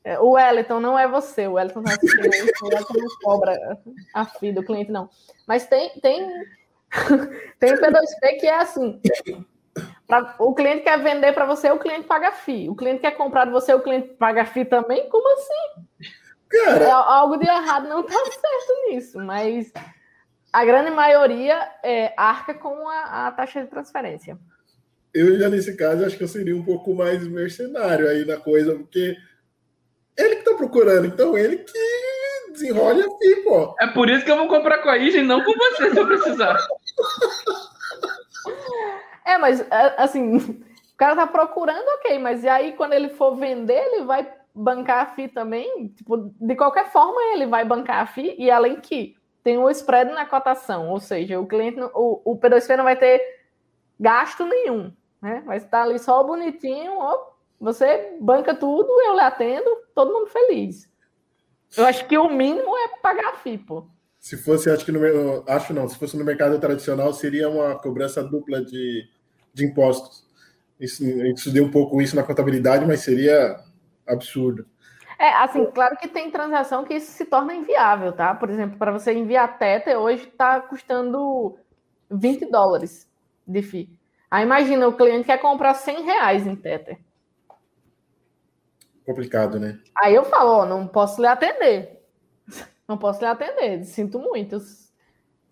[0.02, 3.78] É, o Wellington não é você, o Wellington tá assistindo isso, o Wellington não cobra
[4.14, 5.10] a FII do cliente, não.
[5.46, 6.26] Mas tem, tem,
[7.60, 8.98] tem o P2P que é assim.
[10.06, 12.70] Pra, o cliente quer vender para você, o cliente paga a FII.
[12.70, 15.10] O cliente quer comprar de você, o cliente paga a FII também?
[15.10, 15.84] Como assim?
[16.48, 16.84] Cara...
[16.84, 19.70] É, algo de errado não tá certo nisso, mas
[20.50, 24.38] a grande maioria é, arca com a, a taxa de transferência.
[25.14, 28.74] Eu já nesse caso acho que eu seria um pouco mais mercenário aí na coisa,
[28.74, 29.16] porque
[30.16, 33.74] ele que tá procurando, então ele que desenrola aqui, pô.
[33.80, 36.06] É por isso que eu vou comprar com a Ige não com você, se eu
[36.06, 36.56] precisar.
[39.24, 43.36] É, mas é, assim, o cara tá procurando, ok, mas e aí quando ele for
[43.36, 45.88] vender, ele vai bancar a FI também?
[45.88, 50.12] Tipo, de qualquer forma, ele vai bancar a FI, e além que tem o spread
[50.12, 53.20] na cotação, ou seja, o cliente, o, o P2P não vai ter
[53.98, 55.42] gasto nenhum, né?
[55.46, 60.90] Vai estar ali só bonitinho, ó, você banca tudo, eu lhe atendo, todo mundo feliz.
[61.76, 63.86] Eu acho que o mínimo é pagar a FI, pô.
[64.18, 65.00] Se fosse, acho que no
[65.48, 69.08] acho não, se fosse no mercado tradicional, seria uma cobrança dupla de,
[69.54, 70.26] de impostos.
[70.78, 73.60] Isso, gente estudei um pouco isso na contabilidade, mas seria
[74.06, 74.66] absurdo.
[75.18, 78.34] É, assim, claro que tem transação que isso se torna inviável, tá?
[78.34, 81.56] Por exemplo, para você enviar Tether, hoje está custando
[82.10, 83.08] 20 dólares
[83.46, 84.01] de FII.
[84.32, 86.98] Aí imagina, o cliente quer comprar 100 reais em Tether
[89.04, 89.78] complicado, né?
[89.94, 92.00] Aí eu falo, ó, não posso lhe atender.
[92.88, 94.58] Não posso lhe atender, sinto muito.
[94.58, 94.82] Se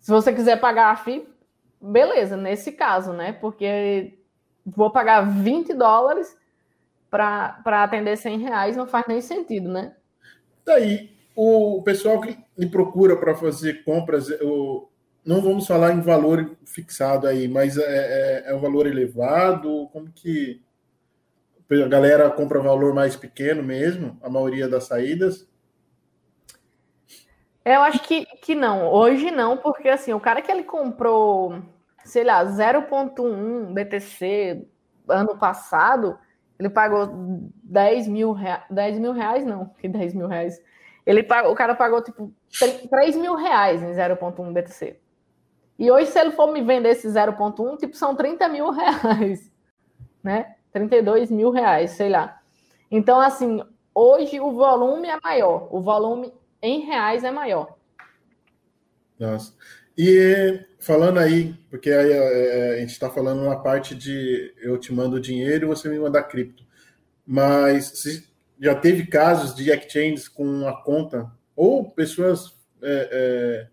[0.07, 1.27] você quiser pagar a FII,
[1.81, 3.31] beleza, nesse caso, né?
[3.31, 4.19] Porque
[4.65, 6.37] vou pagar 20 dólares
[7.09, 9.95] para atender 100 reais, não faz nem sentido, né?
[10.65, 14.27] Daí, o pessoal que me procura para fazer compras,
[15.25, 19.87] não vamos falar em valor fixado aí, mas é, é, é um valor elevado?
[19.93, 20.61] Como que
[21.71, 25.47] a galera compra valor mais pequeno mesmo, a maioria das saídas?
[27.63, 28.87] Eu acho que, que não.
[28.91, 31.61] Hoje não, porque assim, o cara que ele comprou,
[32.03, 34.67] sei lá, 0.1 BTC
[35.07, 36.17] ano passado,
[36.59, 37.09] ele pagou
[37.63, 38.63] 10 mil reais.
[38.69, 40.59] 10 mil reais, não, que 10 mil reais.
[41.05, 42.33] Ele pagou, o cara pagou tipo
[42.89, 45.00] 3 mil reais em 0.1 BTC.
[45.81, 49.51] E hoje, se ele for me vender esse 0.1, tipo, são 30 mil reais,
[50.23, 50.53] né?
[50.71, 52.39] 32 mil reais, sei lá.
[52.91, 57.75] Então, assim, hoje o volume é maior, o volume em reais é maior.
[59.17, 59.55] Nossa.
[59.97, 64.77] E falando aí, porque aí é, é, a gente está falando na parte de eu
[64.77, 66.63] te mando dinheiro e você me manda cripto.
[67.25, 68.03] mas
[68.59, 73.67] já teve casos de exchanges com a conta, ou pessoas, é, é,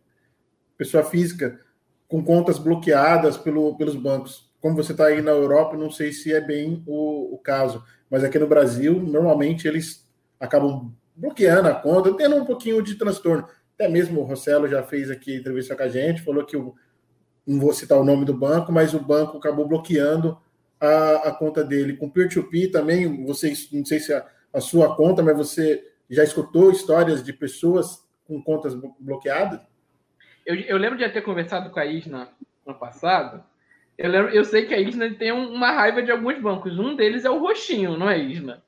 [0.78, 1.67] pessoa física,
[2.08, 4.50] com contas bloqueadas pelo, pelos bancos.
[4.60, 8.24] Como você está aí na Europa, não sei se é bem o, o caso, mas
[8.24, 10.08] aqui no Brasil, normalmente eles
[10.40, 13.46] acabam bloqueando a conta, tendo um pouquinho de transtorno.
[13.74, 16.74] Até mesmo o Rossello já fez aqui entrevista com a gente, falou que o,
[17.46, 20.38] não vou citar o nome do banco, mas o banco acabou bloqueando
[20.80, 21.96] a, a conta dele.
[21.96, 26.70] Com peer-to-peer também, vocês, não sei se a, a sua conta, mas você já escutou
[26.70, 29.60] histórias de pessoas com contas bloqueadas?
[30.48, 32.26] Eu, eu lembro de ter conversado com a Isna
[32.64, 33.44] no passado.
[33.98, 36.78] Eu, lembro, eu sei que a Isna tem uma raiva de alguns bancos.
[36.78, 38.62] Um deles é o roxinho, não é, Isna?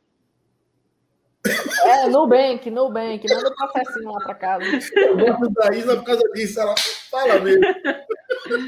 [1.86, 4.64] É, Nubank, Nubank, manda um processinho lá para casa.
[4.94, 6.74] Eu gosto da Isna por causa disso, ela
[7.10, 7.62] fala mesmo.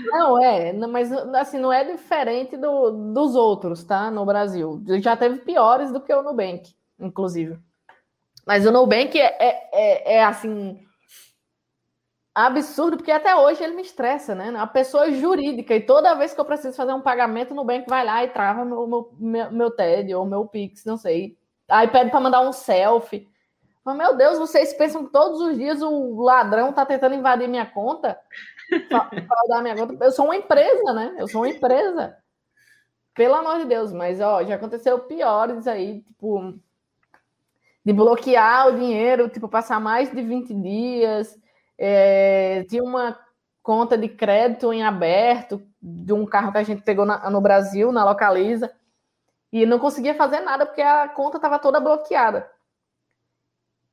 [0.06, 4.10] Não, é, mas assim, não é diferente do, dos outros, tá?
[4.10, 4.82] No Brasil.
[5.02, 7.58] Já teve piores do que o Nubank, inclusive.
[8.46, 10.82] Mas o Nubank é, é, é, é assim
[12.34, 14.52] absurdo, porque até hoje ele me estressa, né?
[14.56, 17.88] A pessoa é jurídica, e toda vez que eu preciso fazer um pagamento, no Nubank
[17.88, 21.36] vai lá e trava meu, meu, meu, meu TED ou meu Pix, não sei.
[21.68, 23.28] Aí pede para mandar um selfie.
[23.84, 27.66] Mas, meu Deus, vocês pensam que todos os dias o ladrão tá tentando invadir minha
[27.66, 28.18] conta?
[29.48, 30.04] dar minha conta?
[30.04, 31.14] Eu sou uma empresa, né?
[31.18, 32.16] Eu sou uma empresa.
[33.14, 36.54] Pelo amor de Deus, mas ó, já aconteceu piores aí, tipo,
[37.84, 41.38] de bloquear o dinheiro, tipo, passar mais de 20 dias.
[41.78, 43.18] É, tinha uma
[43.62, 47.92] conta de crédito em aberto de um carro que a gente pegou na, no Brasil,
[47.92, 48.72] na Localiza,
[49.52, 52.50] e não conseguia fazer nada porque a conta estava toda bloqueada.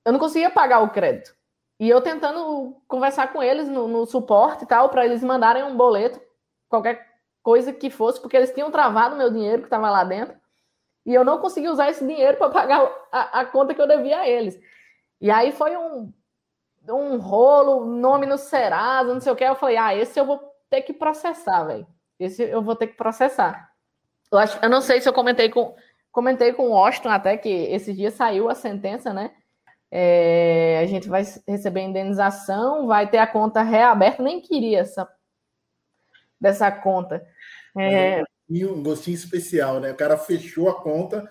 [0.06, 1.36] Eu não conseguia pagar o crédito.
[1.80, 5.78] E eu tentando conversar com eles no, no suporte e tal, para eles mandarem um
[5.78, 6.20] boleto,
[6.68, 7.08] qualquer
[7.42, 10.36] coisa que fosse, porque eles tinham travado meu dinheiro que estava lá dentro.
[11.06, 14.20] E eu não consegui usar esse dinheiro para pagar a, a, conta que eu devia
[14.20, 14.60] a eles.
[15.22, 16.14] E aí foi um,
[16.92, 19.44] um rolo, nome no Serasa, não sei o que.
[19.44, 21.88] Eu falei, ah, esse eu vou ter que processar, velho.
[22.20, 23.70] Esse eu vou ter que processar.
[24.32, 25.76] Eu, acho, eu não sei se eu comentei com
[26.12, 29.32] comentei com o Washington até que esses dias saiu a sentença, né?
[29.92, 34.22] É, a gente vai receber indenização, vai ter a conta reaberta.
[34.22, 35.08] Nem queria essa
[36.40, 37.26] dessa conta.
[37.78, 38.24] É...
[38.50, 39.92] Um gostinho especial, né?
[39.92, 41.30] O cara fechou a conta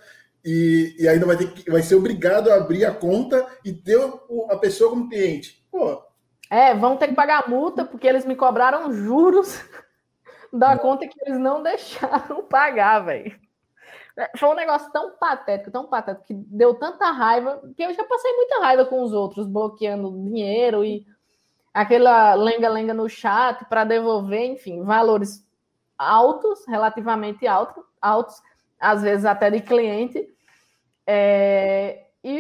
[0.50, 4.00] e, e ainda vai, ter que, vai ser obrigado a abrir a conta e ter
[4.48, 5.62] a pessoa como cliente.
[5.70, 6.02] Pô.
[6.50, 9.62] É, vão ter que pagar multa porque eles me cobraram juros
[10.50, 10.78] da não.
[10.78, 13.38] conta que eles não deixaram pagar, velho.
[14.38, 18.34] Foi um negócio tão patético, tão patético, que deu tanta raiva, que eu já passei
[18.34, 21.06] muita raiva com os outros, bloqueando dinheiro e
[21.74, 25.46] aquela lenga-lenga no chat para devolver, enfim, valores
[25.98, 28.42] altos, relativamente altos, altos,
[28.80, 30.26] às vezes até de cliente.
[31.11, 32.38] É, e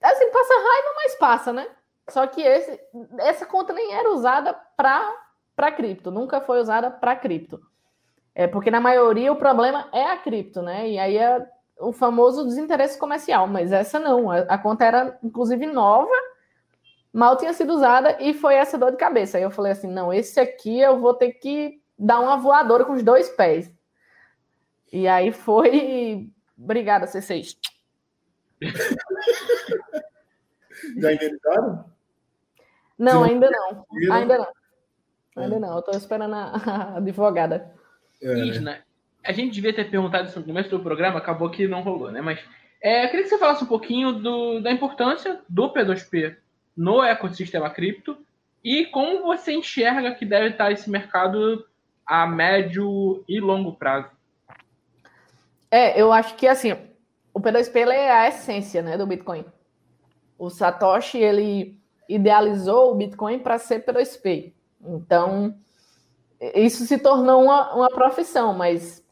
[0.00, 1.66] assim, passa raiva, mas passa, né?
[2.08, 2.80] Só que esse,
[3.18, 7.60] essa conta nem era usada para cripto, nunca foi usada para cripto.
[8.32, 10.88] É porque na maioria o problema é a cripto, né?
[10.88, 11.44] E aí é
[11.80, 14.30] o famoso desinteresse comercial, mas essa não.
[14.30, 16.14] A, a conta era inclusive nova,
[17.12, 19.38] mal tinha sido usada e foi essa dor de cabeça.
[19.38, 22.92] Aí eu falei assim: não, esse aqui eu vou ter que dar uma voadora com
[22.92, 23.72] os dois pés.
[24.92, 26.30] E aí foi.
[26.58, 27.56] Obrigada, C6.
[30.98, 31.84] Já indenizaram?
[32.98, 33.86] Não, ainda não.
[34.12, 34.48] Ainda não.
[35.36, 35.76] Ainda não.
[35.76, 37.74] Eu tô esperando a advogada.
[38.22, 38.38] É.
[38.46, 38.82] Isna,
[39.22, 42.20] a gente devia ter perguntado isso no começo do programa, acabou que não rolou, né?
[42.20, 42.40] Mas
[42.82, 46.36] é, eu queria que você falasse um pouquinho do, da importância do P2P
[46.76, 48.16] no ecossistema cripto
[48.62, 51.66] e como você enxerga que deve estar esse mercado
[52.06, 54.15] a médio e longo prazo.
[55.70, 56.72] É, eu acho que assim,
[57.32, 59.44] o P2P é a essência né, do Bitcoin.
[60.38, 64.52] O Satoshi ele idealizou o Bitcoin para ser P2P.
[64.80, 65.54] Então,
[66.54, 69.04] isso se tornou uma, uma profissão, mas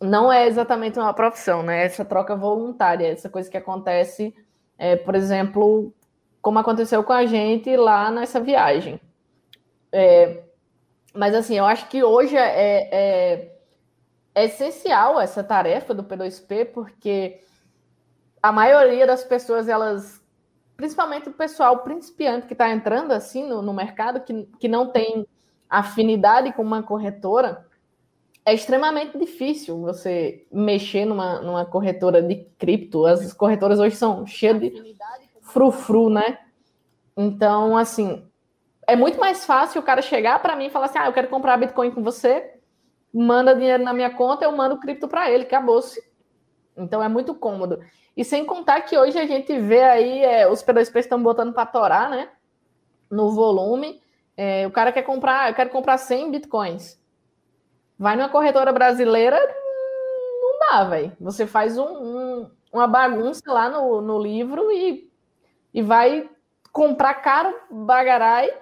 [0.00, 1.84] não é exatamente uma profissão, né?
[1.84, 4.34] Essa troca voluntária, essa coisa que acontece,
[4.78, 5.92] é, por exemplo,
[6.40, 9.00] como aconteceu com a gente lá nessa viagem.
[9.90, 10.42] É,
[11.14, 13.57] mas assim, eu acho que hoje é, é,
[14.38, 17.40] é, essencial essa tarefa do P2P, porque
[18.40, 20.22] a maioria das pessoas, elas,
[20.76, 25.26] principalmente o pessoal principiante que está entrando assim no, no mercado, que, que não tem
[25.68, 27.66] afinidade com uma corretora,
[28.44, 33.04] é extremamente difícil você mexer numa, numa corretora de cripto.
[33.04, 34.96] As corretoras hoje são cheias de
[35.42, 36.38] frufru, né?
[37.14, 38.24] Então, assim,
[38.86, 41.28] é muito mais fácil o cara chegar para mim e falar assim: ah, eu quero
[41.28, 42.57] comprar Bitcoin com você,
[43.12, 46.02] manda dinheiro na minha conta, eu mando cripto para ele, acabou-se.
[46.76, 47.80] Então é muito cômodo.
[48.16, 51.66] E sem contar que hoje a gente vê aí é, os P2P estão botando para
[51.66, 52.28] torar, né?
[53.10, 54.02] No volume.
[54.36, 57.00] É, o cara quer comprar, eu quero comprar 100 bitcoins.
[57.98, 59.38] Vai numa corretora brasileira,
[60.40, 61.16] não dá, velho.
[61.20, 65.10] Você faz um, um, uma bagunça lá no, no livro e,
[65.74, 66.28] e vai
[66.72, 68.52] comprar caro bagarai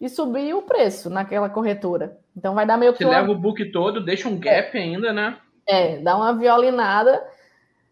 [0.00, 2.18] e subir o preço naquela corretora.
[2.36, 2.98] Então vai dar meio que.
[2.98, 3.18] Você uma...
[3.18, 4.80] leva o book todo, deixa um gap é.
[4.80, 5.38] ainda, né?
[5.66, 7.26] É, dá uma violinada.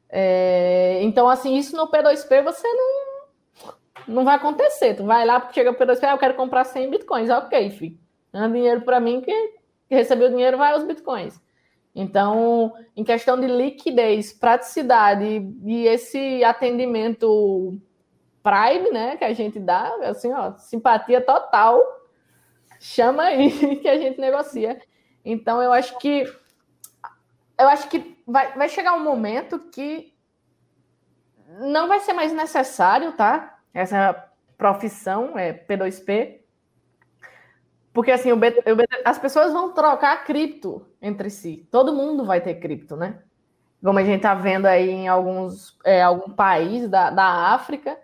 [0.09, 1.01] É...
[1.03, 3.05] Então, assim, isso no P2P você não.
[4.07, 4.95] Não vai acontecer.
[4.95, 7.31] Tu vai lá, porque chega o P2P, ah, eu quero comprar 100 bitcoins.
[7.31, 7.99] Ok, filho.
[8.31, 9.33] Dá dinheiro para mim que,
[9.89, 11.41] que recebeu o dinheiro vai aos bitcoins.
[11.95, 15.25] Então, em questão de liquidez, praticidade
[15.65, 17.79] e esse atendimento
[18.45, 21.82] Prime, né, que a gente dá, assim, ó, simpatia total.
[22.78, 24.78] Chama aí que a gente negocia.
[25.24, 26.24] Então, eu acho que
[27.59, 30.12] eu acho que vai, vai chegar um momento que
[31.61, 33.59] não vai ser mais necessário, tá?
[33.72, 34.28] Essa
[34.59, 36.40] profissão é P2P.
[37.92, 41.66] Porque assim, o BT, o BT, as pessoas vão trocar cripto entre si.
[41.70, 43.22] Todo mundo vai ter cripto, né?
[43.82, 47.97] Como a gente tá vendo aí em alguns é, algum país da, da África,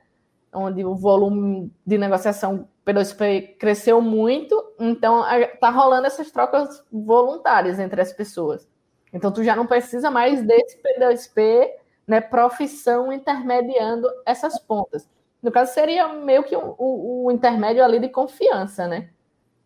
[0.52, 5.22] onde o volume de negociação P2P cresceu muito, então
[5.60, 8.68] tá rolando essas trocas voluntárias entre as pessoas.
[9.12, 11.68] Então tu já não precisa mais desse P2P,
[12.06, 15.08] né, profissão intermediando essas pontas.
[15.42, 19.10] No caso seria meio que o, o, o intermédio ali de confiança, né?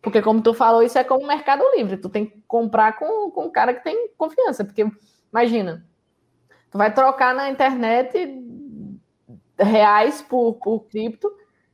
[0.01, 3.31] Porque como tu falou, isso é como o Mercado Livre, tu tem que comprar com,
[3.31, 4.85] com um cara que tem confiança, porque
[5.31, 5.83] imagina,
[6.69, 8.15] tu vai trocar na internet
[9.57, 11.31] reais por, por cripto,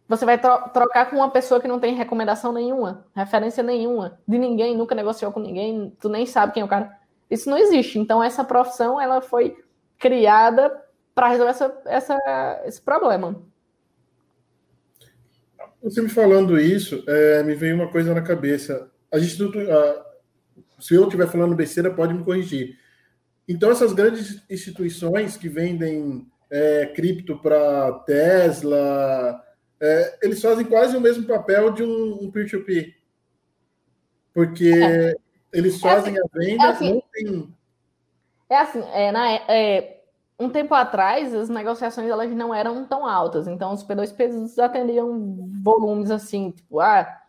[0.08, 4.38] você vai tro trocar com uma pessoa que não tem recomendação nenhuma, referência nenhuma, de
[4.38, 7.00] ninguém, nunca negociou com ninguém, tu nem sabe quem é o cara.
[7.30, 7.98] Isso não existe.
[7.98, 9.56] Então, essa profissão ela foi
[9.98, 10.70] criada
[11.16, 13.42] para resolver essa, essa, esse problema.
[15.82, 18.92] Você me falando isso, é, me veio uma coisa na cabeça.
[19.12, 20.04] A gente, uh,
[20.78, 22.78] se eu estiver falando besteira, pode me corrigir.
[23.48, 29.42] Então, essas grandes instituições que vendem é, cripto para Tesla,
[29.80, 32.96] é, eles fazem quase o mesmo papel de um, um peer-to-peer.
[34.34, 35.16] Porque é.
[35.54, 37.56] eles fazem é assim, a venda, é assim, não tem...
[38.50, 40.02] É assim, é, na, é,
[40.38, 46.12] um tempo atrás, as negociações elas não eram tão altas, então os P2Ps atendiam volumes
[46.12, 47.22] assim, tipo, ah,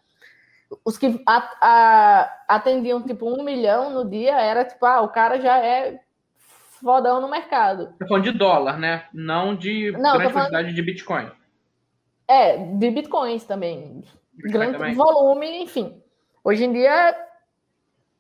[0.85, 5.41] os que a, a, atendiam tipo um milhão no dia era tipo, ah, o cara
[5.41, 6.01] já é
[6.83, 7.95] fodão no mercado.
[7.99, 9.07] Tá falando de dólar, né?
[9.13, 10.33] Não de Não, grande falando...
[10.33, 11.31] quantidade de Bitcoin.
[12.27, 14.03] É, de Bitcoins também.
[14.33, 14.95] Bitcoin grande também.
[14.95, 16.03] volume, enfim.
[16.45, 17.17] Hoje em dia,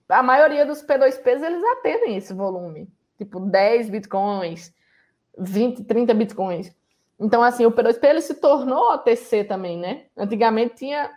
[0.08, 2.88] a maioria dos P2Ps, eles atendem esse volume.
[3.18, 4.72] Tipo, 10 Bitcoins,
[5.38, 6.74] 20, 30 Bitcoins.
[7.18, 10.06] Então, assim, o P2P, ele se tornou OTC também, né?
[10.16, 11.10] Antigamente tinha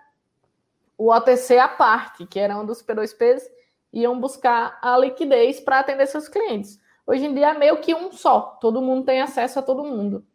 [0.98, 3.44] o OTC à parte, que era um dos P2Ps
[3.92, 6.80] iam buscar a liquidez para atender seus clientes.
[7.08, 10.26] Hoje em dia é meio que um só, todo mundo tem acesso a todo mundo.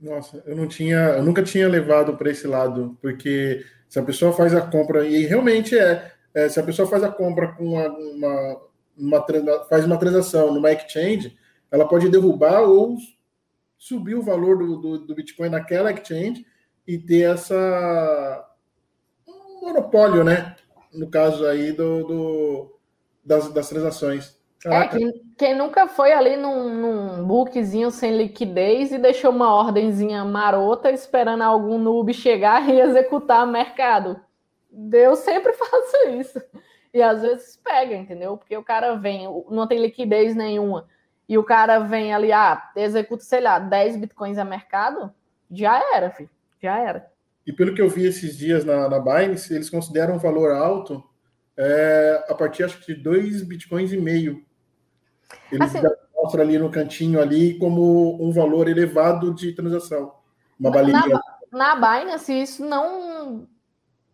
[0.00, 4.32] Nossa, eu não tinha, eu nunca tinha levado para esse lado, porque se a pessoa
[4.32, 7.88] faz a compra, e realmente é, é se a pessoa faz a compra com uma,
[7.88, 8.62] uma,
[8.96, 11.36] uma, faz uma transação numa exchange,
[11.70, 12.96] ela pode derrubar ou
[13.76, 16.46] subir o valor do, do, do Bitcoin naquela exchange
[16.86, 18.48] e ter essa
[19.26, 20.56] um monopólio, né?
[20.92, 22.78] No caso aí do, do
[23.24, 24.38] das, das transações.
[24.64, 30.24] É, quem, quem, nunca foi ali num, num bookzinho sem liquidez e deixou uma ordenzinha
[30.24, 34.18] marota esperando algum noob chegar e executar mercado.
[34.92, 36.42] Eu sempre faço isso.
[36.92, 38.36] E às vezes pega, entendeu?
[38.36, 40.88] Porque o cara vem, não tem liquidez nenhuma,
[41.28, 45.12] e o cara vem ali, ah, executa, sei lá, 10 bitcoins a mercado,
[45.50, 46.30] já era, filho.
[46.62, 47.10] Já era.
[47.46, 51.04] E pelo que eu vi esses dias na, na Binance, eles consideram um valor alto
[51.56, 54.44] é, a partir, acho que, de 2 bitcoins e meio
[55.50, 55.80] ele assim,
[56.14, 60.12] mostra ali no cantinho ali como um valor elevado de transação.
[60.58, 61.02] Uma balinha.
[61.52, 63.46] Na, na Binance, isso não.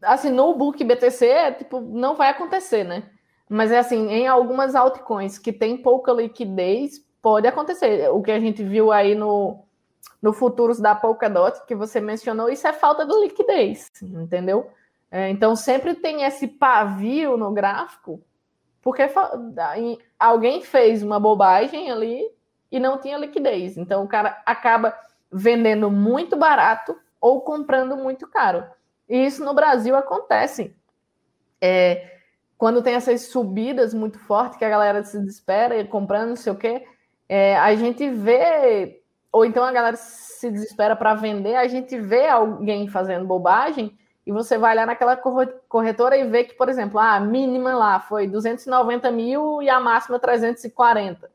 [0.02, 3.04] Assim, no book BTC, é, tipo, não vai acontecer, né?
[3.48, 8.10] Mas é assim, em algumas altcoins que tem pouca liquidez, pode acontecer.
[8.10, 9.64] O que a gente viu aí no,
[10.20, 14.70] no futuros da Polkadot, que você mencionou, isso é falta de liquidez, entendeu?
[15.10, 18.20] É, então sempre tem esse pavio no gráfico
[18.82, 19.08] porque
[20.22, 22.22] alguém fez uma bobagem ali
[22.70, 23.76] e não tinha liquidez.
[23.76, 24.96] Então o cara acaba
[25.30, 28.64] vendendo muito barato ou comprando muito caro.
[29.08, 30.74] E isso no Brasil acontece.
[31.60, 32.18] É,
[32.56, 36.52] quando tem essas subidas muito fortes, que a galera se desespera e comprando não sei
[36.52, 36.86] o quê,
[37.28, 39.02] é, a gente vê,
[39.32, 44.30] ou então a galera se desespera para vender, a gente vê alguém fazendo bobagem e
[44.30, 49.10] você vai lá naquela corretora e vê que, por exemplo, a mínima lá foi 290
[49.10, 51.30] mil e a máxima 340.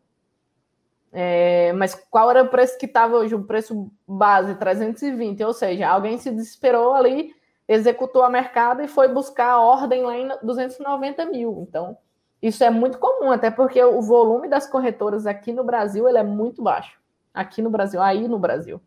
[1.12, 3.36] É, mas qual era o preço que estava hoje?
[3.36, 7.34] O preço base 320, ou seja, alguém se desesperou ali,
[7.68, 11.66] executou a mercado e foi buscar a ordem lá em 290 mil.
[11.68, 11.98] Então,
[12.42, 16.24] isso é muito comum, até porque o volume das corretoras aqui no Brasil ele é
[16.24, 16.98] muito baixo.
[17.34, 18.80] Aqui no Brasil, aí no Brasil.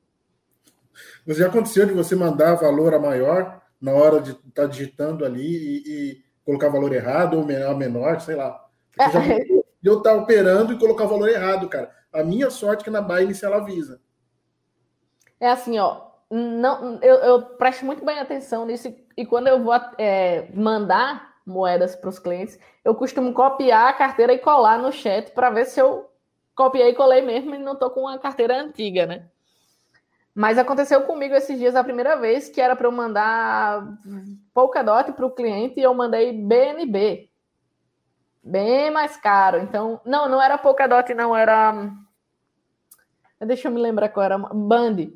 [1.26, 5.24] Mas já aconteceu de você mandar valor a maior na hora de estar tá digitando
[5.24, 8.66] ali e, e, colocar valor errado ou menor, menor sei lá.
[8.98, 9.60] É.
[9.82, 11.90] Eu estar tá operando e colocar valor errado, cara.
[12.12, 14.00] A minha sorte é que na Binance ela avisa.
[15.38, 16.10] É assim, ó.
[16.30, 21.96] Não, eu, eu presto muito bem atenção nisso e quando eu vou é, mandar moedas
[21.96, 25.80] para os clientes, eu costumo copiar a carteira e colar no chat para ver se
[25.80, 26.08] eu
[26.54, 29.28] copiei e colei mesmo e não estou com uma carteira antiga, né?
[30.34, 33.98] Mas aconteceu comigo esses dias a primeira vez que era para eu mandar
[34.54, 37.28] Polkadot para o cliente e eu mandei BNB.
[38.42, 39.58] Bem mais caro.
[39.58, 41.90] Então, não, não era Polkadot, não, era.
[43.40, 44.38] Deixa eu me lembrar qual era.
[44.38, 45.10] Band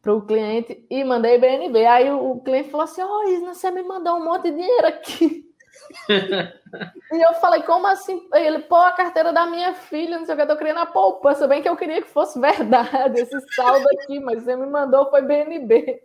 [0.00, 1.84] para o cliente e mandei BNB.
[1.86, 4.86] Aí o, cliente falou assim: Ó, oh, Isna, você me mandou um monte de dinheiro
[4.86, 5.47] aqui.
[7.12, 8.28] e eu falei, como assim?
[8.34, 10.86] Ele, pô, a carteira da minha filha, não sei o que, eu tô criando a
[10.86, 15.10] poupança, bem que eu queria que fosse verdade esse saldo aqui, mas você me mandou
[15.10, 16.02] foi BNB.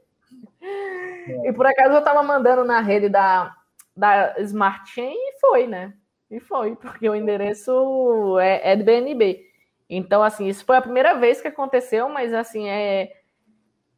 [0.61, 1.49] É.
[1.49, 3.55] E por acaso eu tava mandando na rede da,
[3.95, 5.93] da Smart Chain e foi, né?
[6.31, 9.45] E foi, porque o endereço é, é de BNB.
[9.89, 13.11] Então, assim, isso foi a primeira vez que aconteceu, mas assim, é.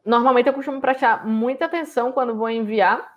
[0.04, 3.15] Normalmente eu costumo prestar muita atenção quando vou enviar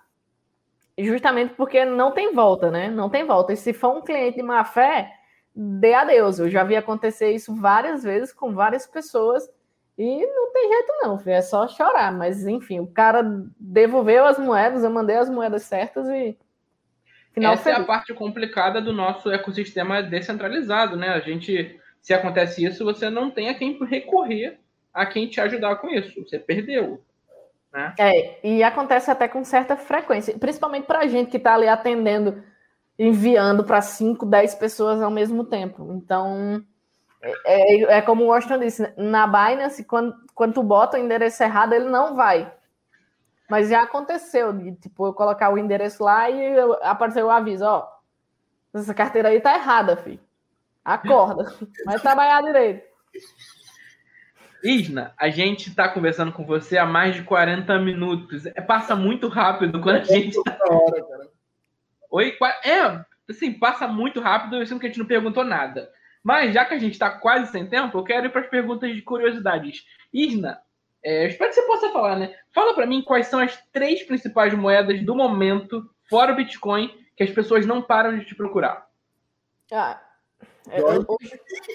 [1.05, 2.89] justamente porque não tem volta, né?
[2.89, 3.53] Não tem volta.
[3.53, 5.11] E se for um cliente de má fé,
[5.55, 6.39] dê adeus.
[6.39, 9.49] Eu já vi acontecer isso várias vezes com várias pessoas
[9.97, 11.35] e não tem jeito não, filho.
[11.35, 12.11] é só chorar.
[12.11, 13.23] Mas enfim, o cara
[13.59, 16.37] devolveu as moedas, eu mandei as moedas certas e
[17.33, 17.79] final Essa feliz.
[17.79, 21.09] é a parte complicada do nosso ecossistema descentralizado, né?
[21.09, 24.59] A gente, se acontece isso, você não tem a quem recorrer
[24.93, 26.21] a quem te ajudar com isso.
[26.23, 27.03] Você perdeu.
[27.71, 27.93] Né?
[27.97, 32.43] É, e acontece até com certa frequência, principalmente para a gente que está ali atendendo,
[32.97, 35.93] enviando para 5, 10 pessoas ao mesmo tempo.
[35.93, 36.63] Então,
[37.21, 41.43] é, é, é, como o Washington disse, na Binance, quando, quando tu bota o endereço
[41.43, 42.51] errado, ele não vai.
[43.49, 47.87] Mas já aconteceu de, tipo, eu colocar o endereço lá e apareceu o aviso, ó,
[48.73, 50.19] essa carteira aí tá errada, filho.
[50.85, 51.51] Acorda,
[51.85, 52.87] vai trabalhar direito.
[54.63, 58.45] Isna, a gente está conversando com você há mais de 40 minutos.
[58.45, 60.41] É, passa muito rápido quando a gente.
[60.43, 60.57] Tá...
[60.69, 61.27] Hora, cara.
[62.11, 62.37] Oi?
[62.63, 65.89] É, assim, passa muito rápido, eu sinto que a gente não perguntou nada.
[66.23, 68.93] Mas já que a gente está quase sem tempo, eu quero ir para as perguntas
[68.93, 69.85] de curiosidades.
[70.13, 70.59] Isna,
[71.03, 72.35] é, espero que você possa falar, né?
[72.53, 77.23] Fala para mim quais são as três principais moedas do momento, fora o Bitcoin, que
[77.23, 78.87] as pessoas não param de te procurar.
[79.71, 80.01] Ah,
[80.69, 81.05] é, hoje,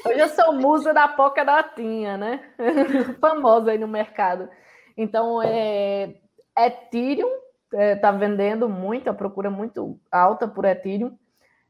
[0.07, 2.53] hoje eu sou musa da Poca Datinha, né?
[3.21, 4.49] Famosa aí no mercado.
[4.97, 6.15] Então, é,
[6.57, 7.31] Ethereum
[7.73, 11.17] é, tá vendendo muito, a procura muito alta por Ethereum.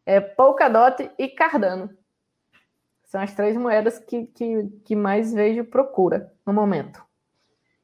[0.05, 1.90] É, Polkadot e Cardano.
[3.05, 7.03] São as três moedas que, que, que mais vejo procura no momento.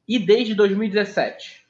[0.07, 1.60] E desde 2017?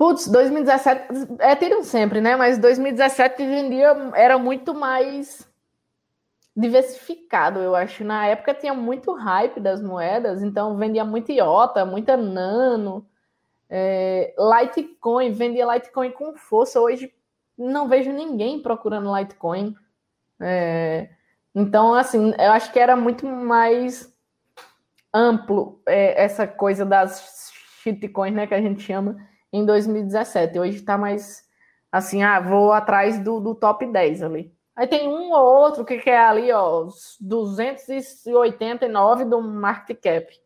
[0.00, 2.34] Putz, 2017, é Ethereum sempre, né?
[2.34, 5.46] Mas 2017 vendia, era muito mais
[6.56, 8.02] diversificado, eu acho.
[8.02, 13.06] Na época tinha muito hype das moedas, então vendia muito IOTA, muita Nano,
[13.68, 16.80] é, Litecoin, vendia Litecoin com força.
[16.80, 17.12] Hoje
[17.58, 19.76] não vejo ninguém procurando Litecoin.
[20.40, 21.10] É,
[21.54, 24.10] então, assim, eu acho que era muito mais
[25.12, 30.58] amplo é, essa coisa das shitcoins, né, que a gente chama em 2017.
[30.58, 31.48] Hoje está mais
[31.90, 34.54] assim, ah, vou atrás do, do top 10 ali.
[34.76, 36.86] Aí tem um ou outro que quer ali, ó,
[37.20, 40.40] 289 do market cap.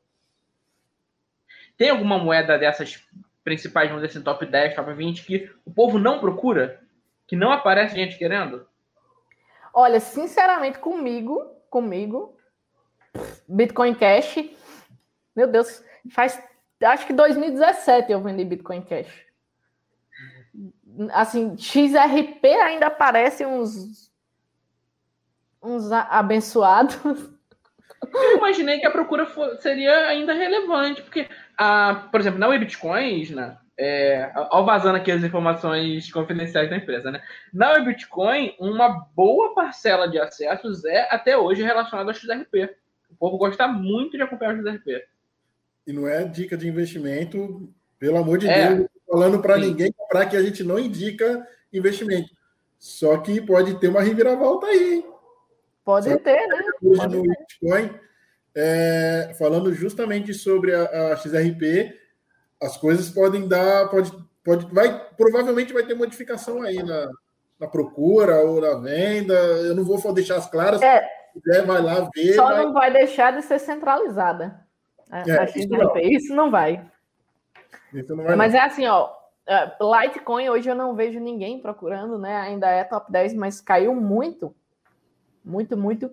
[1.77, 3.05] Tem alguma moeda dessas
[3.45, 6.81] principais, vamos dizer assim, top 10, top 20, que o povo não procura?
[7.27, 8.67] Que não aparece gente querendo?
[9.73, 12.37] Olha, sinceramente, comigo, comigo,
[13.49, 14.37] Bitcoin Cash,
[15.35, 16.41] meu Deus, faz
[16.85, 19.25] acho que 2017 eu vendi Bitcoin Cash.
[21.13, 24.13] Assim, XRP ainda aparece uns
[25.65, 26.97] uns abençoados.
[28.13, 29.27] Eu imaginei que a procura
[29.61, 31.27] seria ainda relevante, porque,
[31.57, 37.11] a, por exemplo, na Bitcoins, né, é, ao vazando aqui as informações confidenciais da empresa,
[37.11, 37.23] né?
[37.53, 42.77] Na Bitcoin, uma boa parcela de acessos é até hoje relacionada ao XRP.
[43.11, 45.03] O povo gosta muito de acompanhar o XRP.
[45.87, 47.69] E não é dica de investimento,
[47.99, 48.75] pelo amor de é.
[48.75, 52.31] Deus, falando para ninguém comprar que a gente não indica investimento.
[52.79, 55.07] Só que pode ter uma reviravolta aí, hein?
[55.85, 56.59] Pode Só ter, né?
[56.83, 57.29] Hoje pode no ter.
[57.39, 58.01] Bitcoin,
[58.55, 61.95] é, falando justamente sobre a, a, XRP,
[62.63, 64.13] as coisas podem dar, pode,
[64.43, 67.11] pode, vai, provavelmente vai ter modificação aí na,
[67.61, 69.35] na procura ou na venda.
[69.35, 70.81] Eu não vou deixar as claras.
[70.81, 72.35] É, se quiser, vai lá ver.
[72.35, 72.65] Só vai...
[72.65, 74.64] não vai deixar de ser centralizada.
[75.15, 75.45] A, é.
[75.45, 75.97] Isso não.
[75.99, 76.85] isso não vai.
[77.93, 78.61] Isso não vai Mas não.
[78.61, 79.11] é assim, ó.
[79.47, 82.37] É, Litecoin hoje eu não vejo ninguém procurando, né?
[82.39, 84.53] Ainda é top 10, mas caiu muito.
[85.45, 86.11] Muito, muito.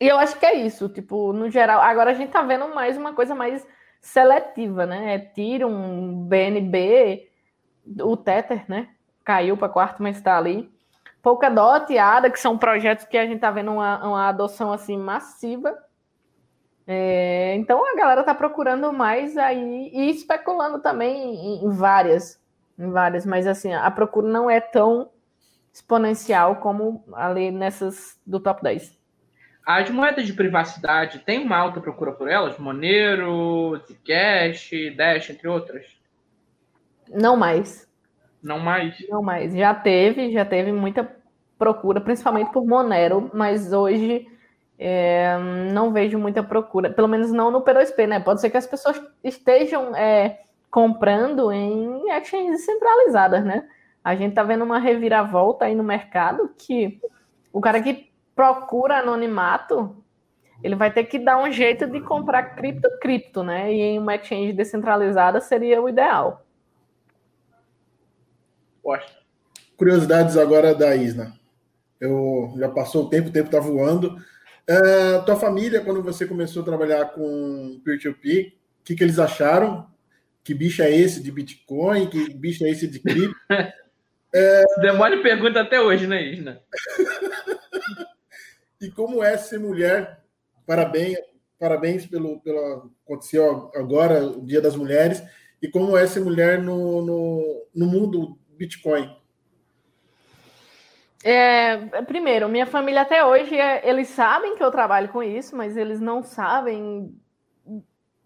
[0.00, 1.80] E eu acho que é isso, tipo, no geral.
[1.80, 3.64] Agora a gente tá vendo mais uma coisa mais
[4.00, 5.12] seletiva, né?
[5.12, 7.30] É Ethereum, BNB,
[8.02, 8.88] o Tether, né?
[9.24, 10.68] Caiu para quarto, mas está ali.
[11.22, 14.96] Polkadot e ADA, que são projetos que a gente tá vendo uma, uma adoção assim
[14.96, 15.85] massiva.
[16.86, 22.40] É, então a galera tá procurando mais aí e especulando também em, várias,
[22.78, 25.10] em várias, mas assim, a procura não é tão
[25.72, 28.96] exponencial como ali nessas do top 10.
[29.66, 32.56] As moedas de privacidade tem uma alta procura por elas?
[32.56, 35.84] Monero, Zcash, Dash, entre outras?
[37.08, 37.88] Não mais.
[38.40, 38.96] Não mais?
[39.08, 39.52] Não mais.
[39.52, 41.16] Já teve, já teve muita
[41.58, 44.28] procura, principalmente por Monero, mas hoje
[44.78, 45.36] é,
[45.72, 48.20] não vejo muita procura, pelo menos não no P2P, né?
[48.20, 53.68] Pode ser que as pessoas estejam é, comprando em exchanges centralizadas, né?
[54.04, 57.00] A gente tá vendo uma reviravolta aí no mercado que
[57.52, 59.96] o cara que procura anonimato,
[60.62, 63.72] ele vai ter que dar um jeito de comprar cripto cripto, né?
[63.72, 66.44] E em uma exchange descentralizada seria o ideal.
[68.82, 69.16] Poxa.
[69.76, 71.32] Curiosidades agora da Isna.
[72.00, 74.16] Eu já passou o tempo, o tempo tá voando.
[74.68, 79.86] Uh, tua família, quando você começou a trabalhar com peer-to-peer, o que, que eles acharam?
[80.42, 82.08] Que bicho é esse de Bitcoin?
[82.08, 83.36] Que bicho é esse de cripto?
[84.34, 84.64] é...
[84.80, 86.60] Demora pergunta até hoje, né, Isna?
[88.80, 90.20] e como é ser mulher?
[90.66, 91.18] Parabéns,
[91.58, 95.22] parabéns pelo, pelo aconteceu agora, o Dia das Mulheres.
[95.62, 99.16] E como é ser mulher no, no, no mundo Bitcoin?
[101.24, 105.76] É, primeiro, minha família até hoje, é, eles sabem que eu trabalho com isso, mas
[105.76, 107.14] eles não sabem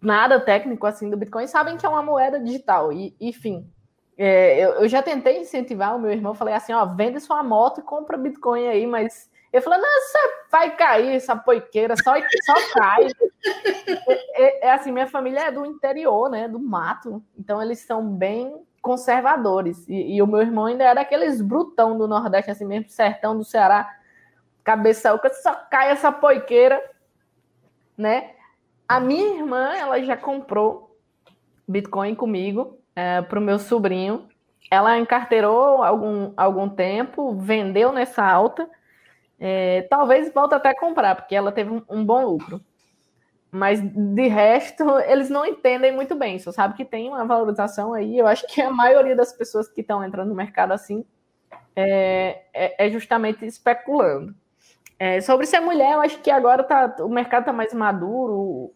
[0.01, 2.91] nada técnico assim do Bitcoin, sabem que é uma moeda digital.
[2.91, 3.69] E, enfim,
[4.17, 7.79] é, eu, eu, já tentei incentivar o meu irmão, falei assim, ó, vende sua moto
[7.79, 10.19] e compra Bitcoin aí, mas ele falou, não, você
[10.51, 12.13] vai cair, essa poiqueira, só,
[12.45, 13.07] só cai.
[14.07, 18.07] é, é, é assim, minha família é do interior, né, do mato, então eles são
[18.07, 19.87] bem conservadores.
[19.87, 23.43] E, e, o meu irmão ainda era aqueles brutão do Nordeste, assim mesmo, sertão do
[23.43, 23.89] Ceará,
[24.63, 26.81] cabeça oca, só cai essa poiqueira,
[27.97, 28.31] né?
[28.87, 30.97] A minha irmã, ela já comprou
[31.67, 34.27] Bitcoin comigo é, para o meu sobrinho.
[34.69, 38.69] Ela encarteirou algum, algum tempo, vendeu nessa alta.
[39.39, 42.61] É, talvez volte até a comprar, porque ela teve um, um bom lucro.
[43.51, 46.39] Mas de resto, eles não entendem muito bem.
[46.39, 48.17] Só sabe que tem uma valorização aí.
[48.17, 51.05] Eu acho que a maioria das pessoas que estão entrando no mercado assim
[51.75, 54.33] é, é, é justamente especulando.
[54.97, 58.71] É, sobre ser mulher, eu acho que agora tá, o mercado está mais maduro,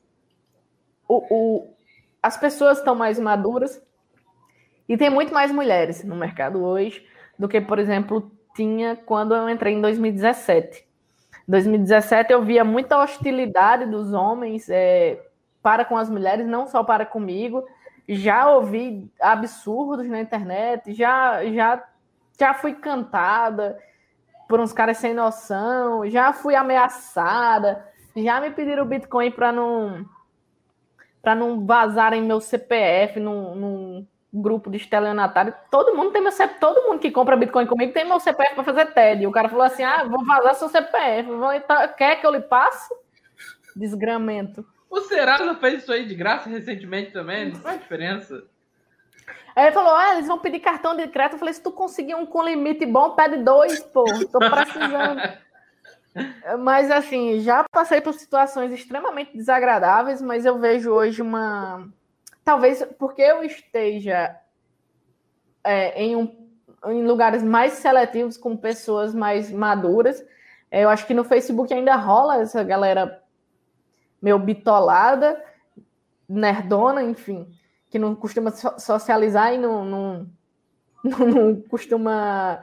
[1.07, 1.75] o, o,
[2.21, 3.79] as pessoas estão mais maduras
[4.89, 7.05] e tem muito mais mulheres no mercado hoje
[7.37, 10.84] do que, por exemplo, tinha quando eu entrei em 2017.
[11.47, 15.21] 2017 eu via muita hostilidade dos homens é,
[15.61, 17.63] para com as mulheres, não só para comigo.
[18.07, 21.83] Já ouvi absurdos na internet, já, já,
[22.39, 23.77] já fui cantada
[24.47, 27.83] por uns caras sem noção, já fui ameaçada,
[28.15, 30.05] já me pediram Bitcoin para não
[31.19, 34.07] para não vazarem meu CPF num, num
[34.41, 38.05] grupo de estelionatário, todo mundo tem meu CPF, todo mundo que compra Bitcoin comigo tem
[38.05, 39.25] meu CPF para fazer TED.
[39.25, 41.49] O cara falou assim: ah, vou vazar seu CPF, vou,
[41.97, 42.93] quer que eu lhe passe?
[43.75, 44.65] Desgramento.
[44.89, 48.43] O Serasa fez isso aí de graça recentemente também, não faz diferença.
[49.55, 51.33] Aí ele falou: ah, eles vão pedir cartão de crédito.
[51.33, 55.21] Eu falei: se tu conseguir um com limite bom, pede dois, pô, tô precisando.
[56.59, 61.87] mas assim, já passei por situações extremamente desagradáveis, mas eu vejo hoje uma
[62.45, 64.39] talvez porque eu esteja
[65.63, 66.47] é, em, um,
[66.85, 70.23] em lugares mais seletivos, com pessoas mais maduras,
[70.69, 73.21] é, eu acho que no Facebook ainda rola essa galera
[74.21, 75.43] meio bitolada,
[76.29, 77.47] nerdona, enfim,
[77.89, 79.85] que não costuma socializar e não,
[81.03, 82.61] não, não costuma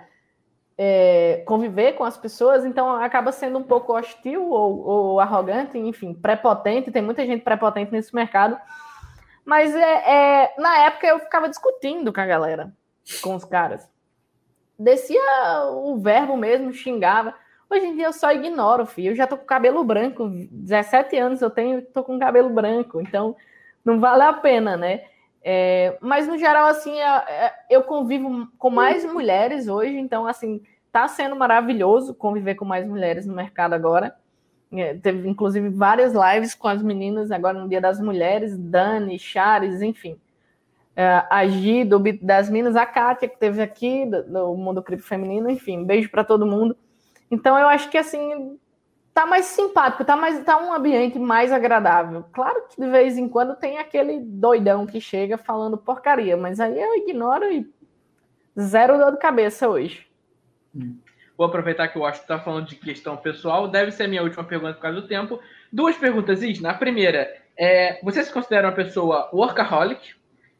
[0.77, 6.15] é, conviver com as pessoas, então acaba sendo um pouco hostil ou, ou, arrogante, enfim,
[6.15, 6.91] prepotente.
[6.91, 8.57] Tem muita gente prepotente nesse mercado.
[9.45, 12.73] Mas é, é, na época eu ficava discutindo com a galera,
[13.23, 13.89] com os caras.
[14.79, 15.21] Descia
[15.71, 17.35] o verbo mesmo, xingava.
[17.69, 19.13] Hoje em dia eu só ignoro, filho.
[19.13, 23.37] Eu já tô com cabelo branco, 17 anos eu tenho, tô com cabelo branco, então
[23.85, 25.05] não vale a pena, né?
[25.45, 30.63] É, mas no geral, assim, é, é, eu convivo com mais mulheres hoje, então, assim,
[30.93, 34.15] tá sendo maravilhoso conviver com mais mulheres no mercado agora.
[34.73, 39.83] É, teve, inclusive, várias lives com as meninas agora no Dia das Mulheres, Dani, Chares,
[39.83, 40.19] enfim.
[40.97, 45.07] É, a Gi, do das Minas, a Kátia, que teve aqui, do, do Mundo Cripto
[45.07, 46.77] Feminino, enfim, beijo para todo mundo.
[47.31, 48.59] Então, eu acho que, assim,
[49.13, 52.25] tá mais simpático, tá, mais, tá um ambiente mais agradável.
[52.33, 56.81] Claro que de vez em quando tem aquele doidão que chega falando porcaria, mas aí
[56.81, 57.71] eu ignoro e
[58.59, 60.07] zero dor de cabeça hoje.
[61.37, 63.69] Vou aproveitar que o Washington está falando de questão pessoal.
[63.69, 65.41] Deve ser a minha última pergunta por causa do tempo.
[65.73, 66.71] Duas perguntas, Isna.
[66.71, 70.15] A primeira é: você se considera uma pessoa workaholic?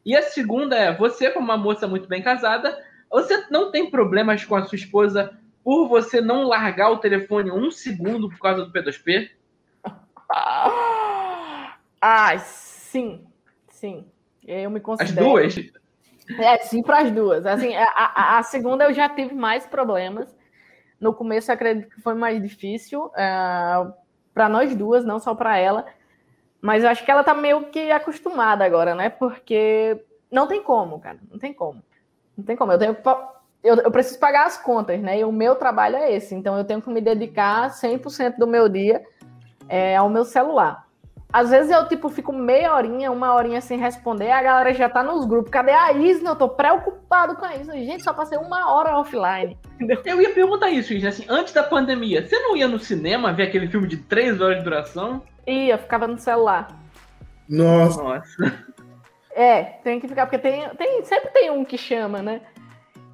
[0.05, 2.77] E a segunda é: você, como uma moça muito bem casada,
[3.09, 7.71] você não tem problemas com a sua esposa por você não largar o telefone um
[7.71, 9.29] segundo por causa do P2P?
[12.05, 13.25] Ah, sim,
[13.69, 14.05] sim.
[14.45, 15.37] Eu me considero.
[15.37, 15.71] As duas?
[16.39, 17.45] É, sim, para as duas.
[17.45, 20.35] Assim, a, a, a, segunda eu já tive mais problemas.
[21.03, 23.85] No começo, acredito que foi mais difícil é,
[24.33, 25.85] para nós duas, não só para ela.
[26.61, 29.09] Mas acho que ela tá meio que acostumada agora, né?
[29.09, 30.01] Porque
[30.31, 31.19] não tem como, cara.
[31.29, 31.83] Não tem como.
[32.37, 32.71] Não tem como.
[32.71, 32.97] Eu tenho
[33.61, 35.19] eu, eu, preciso pagar as contas, né?
[35.19, 36.33] E o meu trabalho é esse.
[36.33, 39.03] Então eu tenho que me dedicar 100% do meu dia
[39.67, 40.82] é, ao meu celular.
[41.33, 45.01] Às vezes eu, tipo, fico meia horinha, uma horinha sem responder, a galera já tá
[45.01, 45.49] nos grupos.
[45.49, 46.29] Cadê a Isna?
[46.29, 47.73] Eu tô preocupado com a Isna.
[47.73, 49.57] Gente, só passei uma hora offline.
[49.73, 49.99] Entendeu?
[50.05, 53.47] Eu ia perguntar isso, Isna, assim, antes da pandemia, você não ia no cinema ver
[53.47, 55.23] aquele filme de três horas de duração?
[55.47, 56.67] Ia, ficava no celular.
[57.49, 58.03] Nossa.
[58.03, 58.63] Nossa.
[59.35, 62.41] É, tem que ficar, porque tem, tem, sempre tem um que chama, né?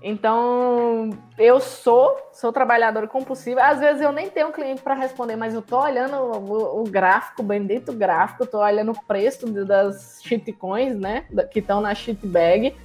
[0.02, 3.62] Então, eu sou, sou trabalhadora compulsiva.
[3.62, 7.42] Às vezes eu nem tenho cliente para responder, mas eu tô olhando o, o gráfico,
[7.42, 12.76] o bendito gráfico, tô olhando o preço das shitcoins, né, que estão na shitbag.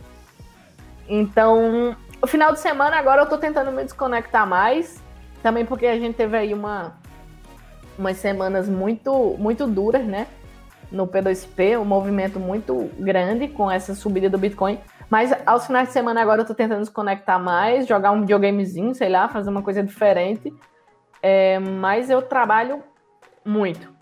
[1.08, 5.00] Então, o final de semana agora eu tô tentando me desconectar mais,
[5.40, 6.96] também porque a gente teve aí uma
[7.96, 10.26] umas semanas muito muito duras, né,
[10.90, 14.80] no P2P, um movimento muito grande com essa subida do Bitcoin.
[15.14, 19.08] Mas aos finais de semana agora eu tô tentando desconectar mais, jogar um videogamezinho, sei
[19.08, 20.52] lá, fazer uma coisa diferente.
[21.22, 22.82] É, mas eu trabalho
[23.44, 23.94] muito.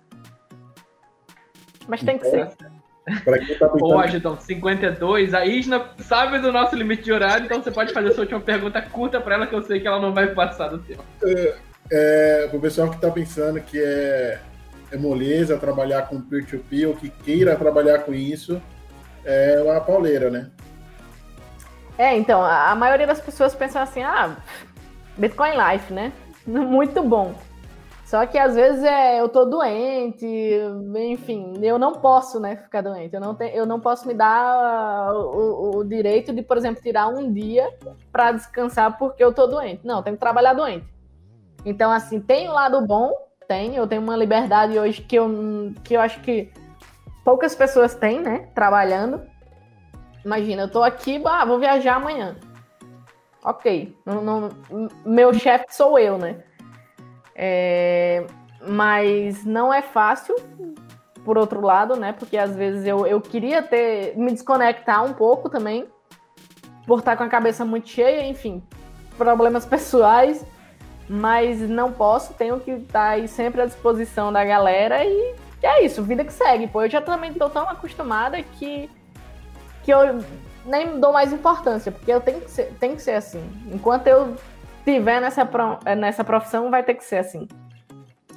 [1.87, 2.49] Mas tem que ser.
[3.25, 7.63] Pra quem tá Ô, Agitão, 52, a Isna sabe do nosso limite de horário, então
[7.63, 10.01] você pode fazer a sua última pergunta curta para ela, que eu sei que ela
[10.01, 11.05] não vai passar do tempo.
[11.23, 11.57] É,
[11.93, 14.41] é, o pessoal que tá pensando que é,
[14.91, 18.63] é moleza trabalhar com peer-to-peer, ou que queira trabalhar com isso,
[19.27, 20.51] é uma pauleira, né?
[21.99, 24.37] É, então, a, maioria das pessoas pensam assim, ah,
[25.17, 26.13] Bitcoin Life, né?
[26.47, 27.35] Muito bom.
[28.05, 30.27] Só que às vezes é, eu tô doente,
[30.97, 33.15] enfim, eu não posso, né, ficar doente.
[33.15, 37.09] Eu não, te, eu não posso me dar o, o direito de, por exemplo, tirar
[37.09, 37.71] um dia
[38.13, 39.81] para descansar porque eu tô doente.
[39.83, 40.85] Não, tenho que trabalhar doente.
[41.65, 43.11] Então, assim, tem o lado bom,
[43.49, 43.77] tem.
[43.77, 46.53] Eu tenho uma liberdade hoje que eu, que eu acho que
[47.25, 49.23] poucas pessoas têm, né, trabalhando.
[50.25, 52.37] Imagina, eu tô aqui, ah, vou viajar amanhã.
[53.45, 53.97] Ok.
[54.07, 54.49] Não, não,
[55.05, 56.43] meu chefe sou eu, né?
[57.35, 58.25] É,
[58.67, 60.37] mas não é fácil,
[61.25, 62.13] por outro lado, né?
[62.13, 65.87] Porque às vezes eu, eu queria ter me desconectar um pouco também,
[66.87, 68.63] por estar com a cabeça muito cheia, enfim,
[69.17, 70.45] problemas pessoais,
[71.09, 76.03] mas não posso, tenho que estar aí sempre à disposição da galera e é isso,
[76.03, 76.67] vida que segue.
[76.67, 78.91] Pô, eu já também tô tão acostumada que
[79.83, 80.23] que eu
[80.65, 83.43] nem dou mais importância, porque eu tenho que ser, tem que ser assim.
[83.73, 84.37] Enquanto eu
[84.79, 85.49] estiver nessa,
[85.97, 87.49] nessa profissão, vai ter que ser assim.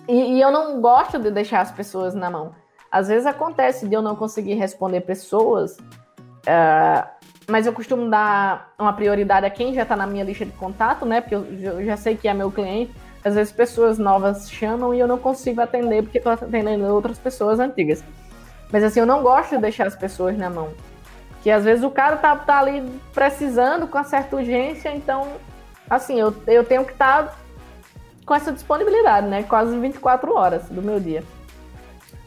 [0.08, 2.54] E, e, eu não gosto de deixar as pessoas na mão.
[2.92, 7.08] Às vezes acontece de eu não conseguir responder pessoas, uh,
[7.48, 11.06] mas eu costumo dar uma prioridade a quem já está na minha lista de contato,
[11.06, 11.22] né?
[11.22, 12.94] Porque eu, eu, já sei que é meu cliente.
[13.24, 17.60] Às vezes pessoas novas chamam e eu não consigo atender porque estou atendendo outras pessoas
[17.60, 18.04] antigas.
[18.72, 20.70] Mas assim, eu não gosto de deixar as pessoas na mão.
[21.46, 22.84] Que às vezes o cara tá, tá ali
[23.14, 25.34] precisando com uma certa urgência, então,
[25.88, 27.38] assim, eu, eu tenho que estar tá
[28.26, 29.44] com essa disponibilidade, né?
[29.44, 31.24] Quase 24 horas do meu dia.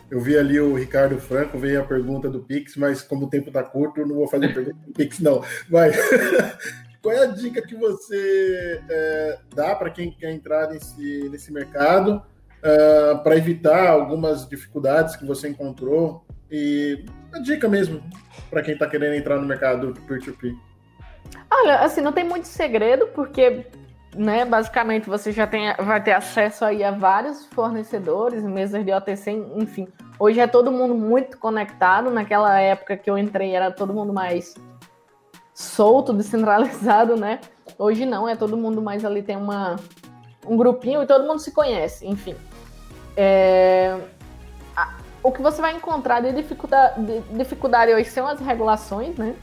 [0.09, 3.49] Eu vi ali o Ricardo Franco, veio a pergunta do Pix, mas como o tempo
[3.49, 5.43] está curto, não vou fazer pergunta do Pix, não.
[5.69, 5.97] Mas
[7.03, 12.23] qual é a dica que você é, dá para quem quer entrar nesse, nesse mercado
[12.59, 16.25] uh, para evitar algumas dificuldades que você encontrou?
[16.49, 18.03] E a dica mesmo
[18.51, 20.57] para quem está querendo entrar no mercado do peer-to-peer.
[21.51, 23.67] Olha, assim, não tem muito segredo, porque
[24.15, 29.31] né, basicamente você já tem, vai ter acesso aí a vários fornecedores, mesas de OTC,
[29.57, 29.89] enfim.
[30.19, 32.11] Hoje é todo mundo muito conectado.
[32.11, 34.55] Naquela época que eu entrei era todo mundo mais
[35.55, 37.41] solto, descentralizado, né?
[37.79, 39.77] Hoje não, é todo mundo mais ali tem uma,
[40.47, 42.35] um grupinho e todo mundo se conhece, enfim.
[43.17, 43.97] É...
[45.23, 49.35] O que você vai encontrar de dificuldade, de dificuldade hoje são as regulações, né?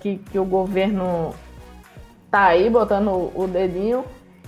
[0.00, 1.34] Que, que o governo
[2.30, 4.04] tá aí botando o, dedinho.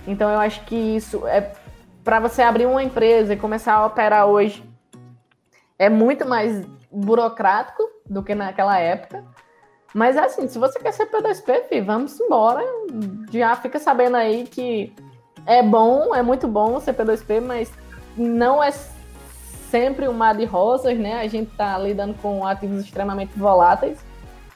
[0.07, 1.53] Então eu acho que isso é
[2.03, 4.63] para você abrir uma empresa e começar a operar hoje
[5.77, 9.23] é muito mais burocrático do que naquela época.
[9.93, 12.63] Mas é assim, se você quer ser P2P, filho, vamos embora.
[13.31, 14.93] Já fica sabendo aí que
[15.45, 17.71] é bom, é muito bom ser P2P, mas
[18.15, 18.71] não é
[19.71, 21.21] sempre um mar de rosas, né?
[21.21, 23.97] A gente tá lidando com ativos extremamente voláteis.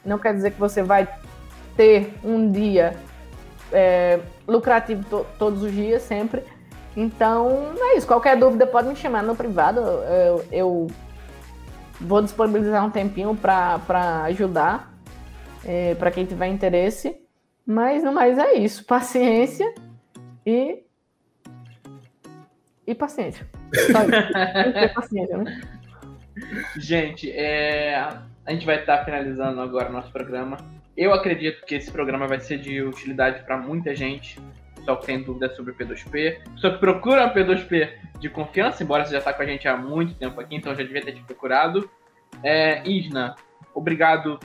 [0.05, 1.07] Não quer dizer que você vai
[1.76, 2.95] ter um dia
[3.72, 6.43] é, lucrativo to todos os dias, sempre.
[6.95, 8.05] Então, é isso.
[8.05, 9.80] Qualquer dúvida pode me chamar no privado.
[9.80, 10.88] Eu, eu
[11.99, 14.93] vou disponibilizar um tempinho para ajudar,
[15.63, 17.18] é, para quem tiver interesse.
[17.66, 18.86] Mas no mais é isso.
[18.86, 19.74] Paciência
[20.45, 20.85] e.
[22.88, 23.48] E paciência.
[23.74, 23.94] Isso.
[24.94, 25.62] paciência, né?
[26.78, 27.96] Gente, é...
[28.46, 30.58] a gente vai estar finalizando agora nosso programa.
[30.96, 34.40] Eu acredito que esse programa vai ser de utilidade para muita gente,
[34.86, 39.04] só que tem dúvida sobre o P2P, só que procura um P2P de confiança, embora
[39.04, 41.22] você já está com a gente há muito tempo aqui, então já devia ter te
[41.24, 41.90] procurado.
[42.44, 43.36] É, Isna,
[43.74, 44.40] obrigado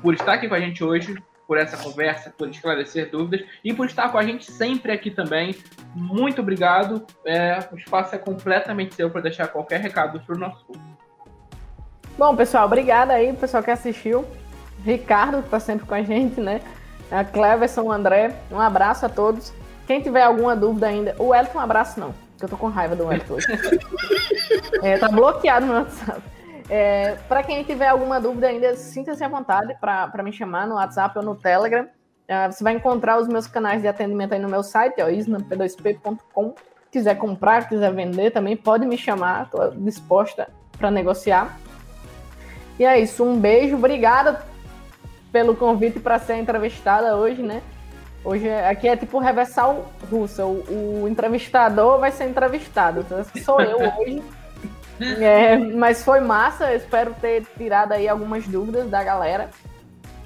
[0.00, 1.16] por estar aqui com a gente hoje,
[1.46, 5.54] por essa conversa, por esclarecer dúvidas e por estar com a gente sempre aqui também.
[5.94, 7.06] Muito obrigado.
[7.24, 10.96] É, o espaço é completamente seu para deixar qualquer recado para o nosso público.
[12.18, 14.24] Bom, pessoal, obrigada aí, pessoal que assistiu.
[14.84, 16.60] Ricardo, que está sempre com a gente, né?
[17.10, 19.52] A Cleverson, o André, um abraço a todos.
[19.86, 22.96] Quem tiver alguma dúvida ainda, o Elton, um abraço não, que eu tô com raiva
[22.96, 23.46] do Elton hoje.
[24.82, 26.35] é, tá bloqueado no WhatsApp.
[26.68, 31.16] É, para quem tiver alguma dúvida ainda, sinta-se à vontade para me chamar no WhatsApp
[31.18, 31.86] ou no Telegram.
[32.26, 36.54] É, você vai encontrar os meus canais de atendimento aí no meu site, ó, isnap2p.com.
[36.90, 41.56] Quiser comprar, quiser vender também, pode me chamar, estou disposta para negociar.
[42.78, 44.42] E é isso, um beijo, obrigada
[45.30, 47.62] pelo convite para ser entrevistada hoje, né?
[48.24, 50.44] Hoje aqui é tipo reversal russa.
[50.44, 53.00] O, o entrevistador vai ser entrevistado.
[53.00, 54.22] Então, sou eu hoje.
[55.00, 56.74] É, mas foi massa.
[56.74, 59.50] espero ter tirado aí algumas dúvidas da galera.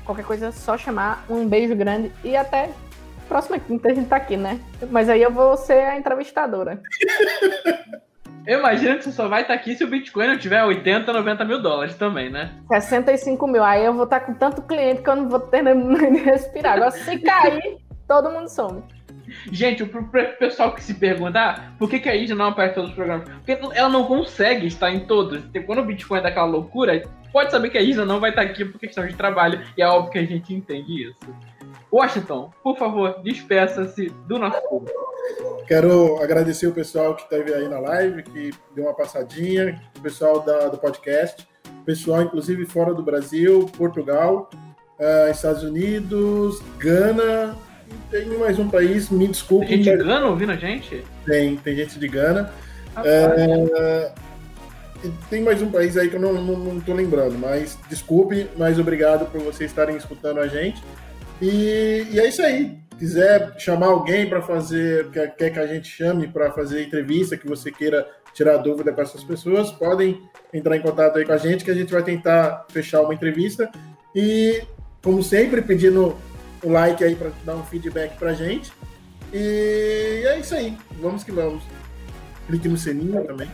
[0.04, 1.24] Qualquer coisa é só chamar.
[1.28, 2.70] Um beijo grande e até
[3.28, 4.60] próxima quinta a gente tá aqui, né?
[4.90, 6.82] Mas aí eu vou ser a entrevistadora.
[8.46, 11.44] Eu imagino que você só vai estar aqui se o Bitcoin não tiver 80, 90
[11.44, 12.50] mil dólares também, né?
[12.68, 13.62] 65 mil.
[13.62, 15.76] Aí eu vou estar com tanto cliente que eu não vou ter nem
[16.24, 16.74] respirar.
[16.74, 18.82] Agora, se cair, todo mundo some.
[19.50, 20.04] Gente, pro
[20.38, 22.96] pessoal que se pergunta, ah, por que, que a Ija não aparece em todos os
[22.96, 23.28] programas?
[23.28, 25.42] Porque ela não consegue estar em todos.
[25.66, 27.02] Quando o Bitcoin é daquela loucura,
[27.32, 29.60] pode saber que a Ija não vai estar aqui por questão de trabalho.
[29.76, 31.16] E é óbvio que a gente entende isso.
[31.92, 35.10] Washington, por favor, despeça-se do nosso público.
[35.66, 40.40] Quero agradecer o pessoal que esteve aí na live, que deu uma passadinha, o pessoal
[40.40, 41.46] da, do podcast,
[41.80, 44.50] o pessoal, inclusive, fora do Brasil, Portugal,
[44.98, 47.56] uh, Estados Unidos, Gana,
[48.10, 49.66] tem mais um país, me desculpe.
[49.66, 51.04] Tem gente de Gana ouvindo a gente?
[51.24, 52.52] Tem, tem gente de Gana.
[52.96, 54.12] Uh,
[55.30, 58.78] tem mais um país aí que eu não, não, não tô lembrando, mas desculpe, mas
[58.78, 60.82] obrigado por vocês estarem escutando a gente.
[61.40, 62.78] E, e é isso aí.
[62.98, 67.48] Quiser chamar alguém para fazer, quer, quer que a gente chame para fazer entrevista, que
[67.48, 70.20] você queira tirar dúvida com essas pessoas, podem
[70.52, 73.70] entrar em contato aí com a gente, que a gente vai tentar fechar uma entrevista.
[74.14, 74.62] E,
[75.02, 76.16] como sempre, pedindo
[76.62, 78.72] o like aí para dar um feedback para a gente.
[79.32, 80.76] E é isso aí.
[81.00, 81.62] Vamos que vamos.
[82.46, 83.48] Clique no sininho também.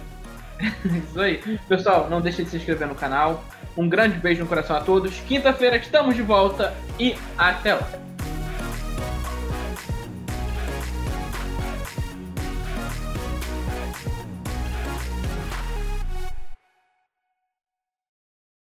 [0.85, 1.41] isso aí.
[1.69, 3.45] Pessoal, não deixe de se inscrever no canal.
[3.77, 5.15] Um grande beijo no coração a todos.
[5.29, 8.06] Quinta-feira estamos de volta e até lá.